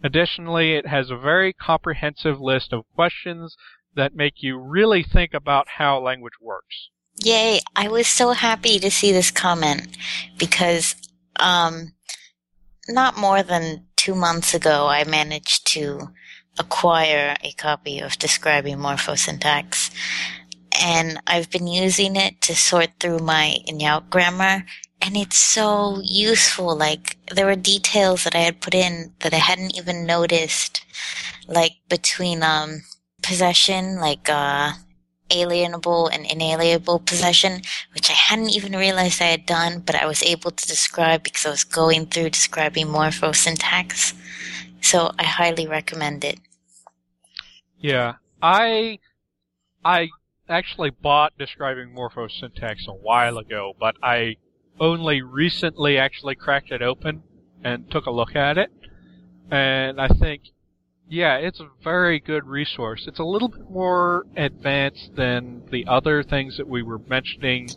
Additionally, 0.04 0.74
it 0.74 0.88
has 0.88 1.10
a 1.10 1.18
very 1.18 1.54
comprehensive 1.54 2.40
list 2.40 2.74
of 2.74 2.84
questions 2.94 3.56
that 3.96 4.16
make 4.16 4.36
you 4.38 4.58
really 4.58 5.04
think 5.04 5.34
about 5.34 5.68
how 5.78 6.00
language 6.00 6.34
works. 6.42 6.90
Yay! 7.24 7.60
I 7.76 7.88
was 7.88 8.08
so 8.08 8.32
happy 8.32 8.80
to 8.80 8.92
see 8.92 9.12
this 9.12 9.32
comment 9.32 9.96
because, 10.38 10.96
um, 11.40 11.94
not 12.90 13.18
more 13.18 13.44
than 13.44 13.86
two 13.96 14.16
months 14.16 14.54
ago, 14.54 14.88
I 14.88 15.04
managed 15.06 15.68
to 15.74 16.10
acquire 16.60 17.36
a 17.42 17.54
copy 17.54 18.00
of 18.00 18.20
Describing 18.20 18.78
Morphosyntax, 18.78 19.92
and 20.82 21.20
I've 21.26 21.50
been 21.50 21.68
using 21.68 22.16
it 22.16 22.42
to 22.42 22.56
sort 22.56 22.90
through 23.00 23.20
my 23.20 23.58
Inyao 23.70 24.10
grammar, 24.10 24.66
and 25.04 25.18
it's 25.18 25.38
so 25.38 26.00
useful. 26.02 26.76
Like, 26.76 27.18
there 27.30 27.46
were 27.46 27.56
details 27.56 28.24
that 28.24 28.36
I 28.36 28.40
had 28.40 28.62
put 28.62 28.74
in 28.74 29.14
that 29.20 29.34
I 29.34 29.38
hadn't 29.38 29.78
even 29.78 30.06
noticed, 30.06 30.86
like 31.48 31.74
between, 31.90 32.42
um, 32.42 32.84
possession, 33.22 34.00
like, 34.00 34.30
uh, 34.30 34.74
alienable 35.30 36.10
and 36.14 36.26
inalienable 36.26 37.00
possession, 37.00 37.62
which 37.94 38.10
I 38.10 38.14
hadn't 38.14 38.52
even 38.52 38.74
realized 38.74 39.22
I 39.22 39.26
had 39.26 39.46
done, 39.46 39.80
but 39.80 39.96
I 39.96 40.06
was 40.06 40.24
able 40.24 40.52
to 40.52 40.68
describe 40.68 41.24
because 41.24 41.46
I 41.46 41.50
was 41.50 41.64
going 41.64 42.06
through 42.06 42.30
describing 42.30 42.88
morphosyntax. 42.88 44.14
So 44.82 45.12
I 45.18 45.24
highly 45.24 45.68
recommend 45.68 46.24
it. 46.24 46.40
Yeah, 47.80 48.14
I 48.42 49.00
I 49.84 50.10
actually 50.48 50.92
bought 50.92 51.34
describing 51.38 51.96
morphosyntax 51.96 52.88
a 52.88 52.94
while 52.94 53.38
ago, 53.38 53.74
but 53.80 53.96
I 54.04 54.36
only 54.80 55.22
recently 55.22 55.98
actually 55.98 56.36
cracked 56.36 56.72
it 56.72 56.82
open 56.82 57.24
and 57.64 57.90
took 57.90 58.06
a 58.06 58.12
look 58.12 58.36
at 58.36 58.58
it. 58.58 58.72
And 59.52 60.02
I 60.02 60.08
think 60.08 60.44
yeah, 61.08 61.36
it's 61.36 61.60
a 61.60 61.70
very 61.84 62.20
good 62.20 62.48
resource. 62.48 63.06
It's 63.08 63.20
a 63.20 63.24
little 63.24 63.50
bit 63.50 63.70
more 63.70 64.26
advanced 64.36 65.16
than 65.16 65.62
the 65.70 65.86
other 65.88 66.24
things 66.24 66.58
that 66.58 66.68
we 66.68 66.82
were 66.82 67.00
mentioning 67.00 67.70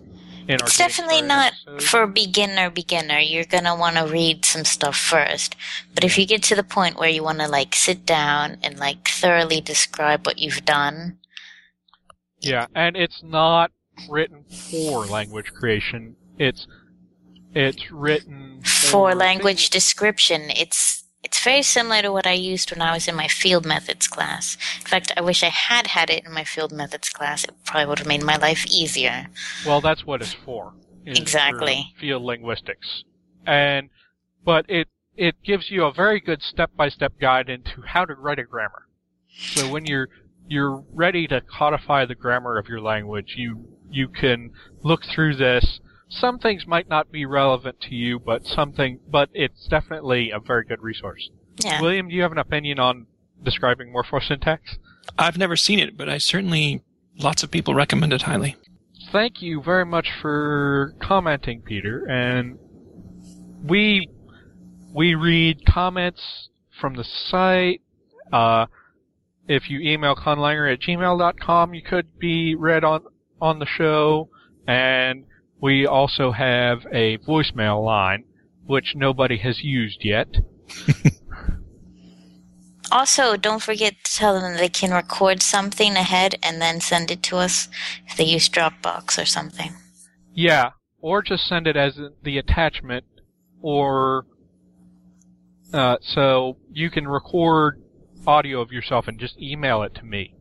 in 0.49 0.55
It's 0.55 0.79
definitely 0.79 1.23
not 1.23 1.53
for 1.81 2.07
beginner 2.07 2.71
beginner. 2.71 3.19
You're 3.19 3.45
gonna 3.45 3.77
want 3.77 3.97
to 3.97 4.07
read 4.07 4.45
some 4.45 4.65
stuff 4.65 4.97
first. 4.97 5.57
But 5.95 6.05
if 6.05 6.17
you 6.17 6.27
get 6.27 6.43
to 6.45 6.55
the 6.55 6.63
point 6.63 6.99
where 6.99 7.09
you 7.09 7.23
want 7.23 7.41
to 7.41 7.49
like 7.49 7.75
sit 7.75 8.07
down 8.07 8.59
and 8.63 8.79
like 8.79 9.09
thoroughly 9.09 9.61
describe 9.61 10.25
what 10.25 10.39
you've 10.39 10.65
done, 10.65 11.19
Yeah, 12.41 12.67
and 12.75 12.97
it's 12.97 13.23
not 13.23 13.73
written 14.09 14.45
for 14.45 15.05
language 15.07 15.53
creation. 15.53 16.17
It's 16.39 16.67
it's 17.57 17.91
written 17.91 18.61
for 18.63 18.91
for 18.91 19.15
language 19.15 19.71
description, 19.71 20.51
it's 20.51 21.05
it's 21.23 21.43
very 21.43 21.63
similar 21.63 22.03
to 22.03 22.13
what 22.13 22.27
I 22.27 22.33
used 22.33 22.71
when 22.71 22.81
I 22.81 22.93
was 22.93 23.09
in 23.09 23.17
my 23.17 23.27
field 23.27 23.67
methods 23.67 24.07
class. 24.07 24.57
In 24.81 24.87
fact, 24.87 25.13
I 25.17 25.23
wish 25.23 25.43
I 25.43 25.49
had 25.49 25.89
had 25.89 26.11
it 26.11 26.25
in 26.25 26.33
my 26.33 26.45
field 26.45 26.71
methods 26.73 27.09
class. 27.09 27.43
It 27.45 27.51
probably 27.65 27.87
would 27.87 27.99
have 27.99 28.07
made 28.07 28.23
my 28.23 28.37
life 28.37 28.65
easier. 28.67 29.27
Well, 29.67 29.81
that's 29.81 30.05
what 30.05 30.23
it's 30.23 30.35
for. 30.45 30.75
Exactly. 31.05 31.93
Field 32.01 32.23
linguistics, 32.23 33.05
and 33.47 33.91
but 34.45 34.67
it 34.69 34.89
it 35.17 35.37
gives 35.45 35.71
you 35.71 35.85
a 35.85 35.93
very 35.93 36.21
good 36.21 36.43
step-by-step 36.43 37.15
guide 37.21 37.49
into 37.49 37.83
how 37.87 38.05
to 38.05 38.15
write 38.15 38.39
a 38.39 38.45
grammar. 38.45 38.87
So 39.55 39.69
when 39.69 39.87
you're 39.87 40.09
you're 40.49 40.85
ready 40.93 41.27
to 41.29 41.41
codify 41.41 42.05
the 42.07 42.15
grammar 42.15 42.59
of 42.59 42.69
your 42.69 42.81
language, 42.81 43.35
you 43.37 43.67
you 43.91 44.09
can 44.09 44.51
look 44.83 45.05
through 45.05 45.37
this. 45.37 45.81
Some 46.09 46.39
things 46.39 46.67
might 46.67 46.89
not 46.89 47.11
be 47.11 47.27
relevant 47.27 47.81
to 47.83 47.95
you, 47.95 48.19
but 48.19 48.47
something, 48.47 49.01
but 49.09 49.29
it's 49.33 49.67
definitely 49.67 50.31
a 50.31 50.39
very 50.39 50.65
good 50.65 50.83
resource. 50.83 51.31
Yeah. 51.65 51.81
William, 51.81 52.09
do 52.09 52.15
you 52.15 52.23
have 52.23 52.33
an 52.33 52.39
opinion 52.39 52.79
on 52.79 53.07
describing 53.43 53.93
morphosyntax? 53.93 54.59
I've 55.19 55.37
never 55.39 55.57
seen 55.57 55.79
it, 55.79 55.97
but 55.97 56.09
I 56.09 56.19
certainly 56.19 56.83
lots 57.19 57.43
of 57.43 57.51
people 57.51 57.75
recommend 57.75 58.13
it 58.13 58.23
highly. 58.23 58.57
thank 59.13 59.41
you 59.41 59.63
very 59.63 59.87
much 59.87 60.09
for 60.21 60.95
commenting, 61.01 61.63
Peter. 61.63 62.05
And 62.07 62.59
we 63.65 64.09
we 64.93 65.15
read 65.15 65.65
comments 65.67 66.49
from 66.81 66.95
the 66.95 67.05
site. 67.05 67.83
Uh, 68.33 68.67
if 69.49 69.71
you 69.71 69.81
email 69.81 70.17
conlanger 70.17 70.73
at 70.73 70.81
gmail.com, 70.81 71.75
you 71.75 71.83
could 71.83 72.19
be 72.19 72.55
read 72.55 72.85
on 72.85 73.05
on 73.41 73.59
the 73.59 73.67
show. 73.67 74.29
And 74.67 75.25
we 75.61 75.87
also 75.87 76.33
have 76.33 76.87
a 76.93 77.19
voicemail 77.19 77.85
line, 77.85 78.25
which 78.67 78.95
nobody 78.95 79.39
has 79.39 79.63
used 79.63 80.05
yet. 80.05 80.29
Also, 82.91 83.37
don't 83.37 83.63
forget 83.63 83.95
to 84.05 84.17
tell 84.17 84.41
them 84.41 84.57
they 84.57 84.69
can 84.69 84.93
record 84.93 85.43
something 85.43 85.97
ahead 85.97 86.37
and 86.43 86.61
then 86.61 86.81
send 86.81 87.11
it 87.11 87.23
to 87.25 87.37
us 87.37 87.69
if 88.07 88.17
they 88.17 88.25
use 88.25 88.49
Dropbox 88.49 89.21
or 89.21 89.25
something. 89.25 89.73
Yeah, 90.33 90.71
or 91.01 91.23
just 91.23 91.49
send 91.49 91.67
it 91.67 91.77
as 91.77 91.99
the 92.23 92.39
attachment, 92.39 93.05
or 93.61 94.27
uh, 95.73 95.97
so 96.01 96.59
you 96.71 96.91
can 96.91 97.09
record 97.09 97.83
audio 98.27 98.61
of 98.61 98.71
yourself 98.71 99.09
and 99.09 99.19
just 99.19 99.37
email 99.41 99.83
it 99.83 99.95
to 99.97 100.05
me, 100.05 100.35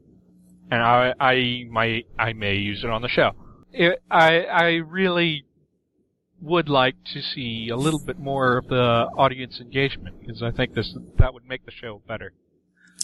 and 0.70 0.82
I 0.82 1.14
I 1.20 1.66
might 1.70 2.06
I 2.20 2.34
may 2.34 2.56
use 2.56 2.84
it 2.84 2.90
on 2.90 3.02
the 3.02 3.10
show. 3.10 3.32
It, 3.78 4.02
I 4.10 4.42
I 4.44 4.68
really 4.76 5.46
would 6.42 6.70
like 6.70 6.96
to 7.14 7.22
see 7.22 7.70
a 7.70 7.76
little 7.76 8.00
bit 8.00 8.20
more 8.20 8.58
of 8.58 8.68
the 8.68 9.10
audience 9.18 9.60
engagement 9.60 10.20
because 10.20 10.42
I 10.42 10.52
think 10.52 10.74
this 10.74 10.96
that 11.18 11.34
would 11.34 11.48
make 11.48 11.66
the 11.66 11.72
show 11.72 12.02
better. 12.08 12.34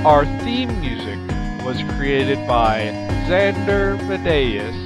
Our 0.06 0.26
theme 0.44 0.80
music 0.80 1.20
was 1.64 1.84
created 1.96 2.48
by 2.48 2.92
Xander 3.28 3.98
Vadeus 4.08 4.85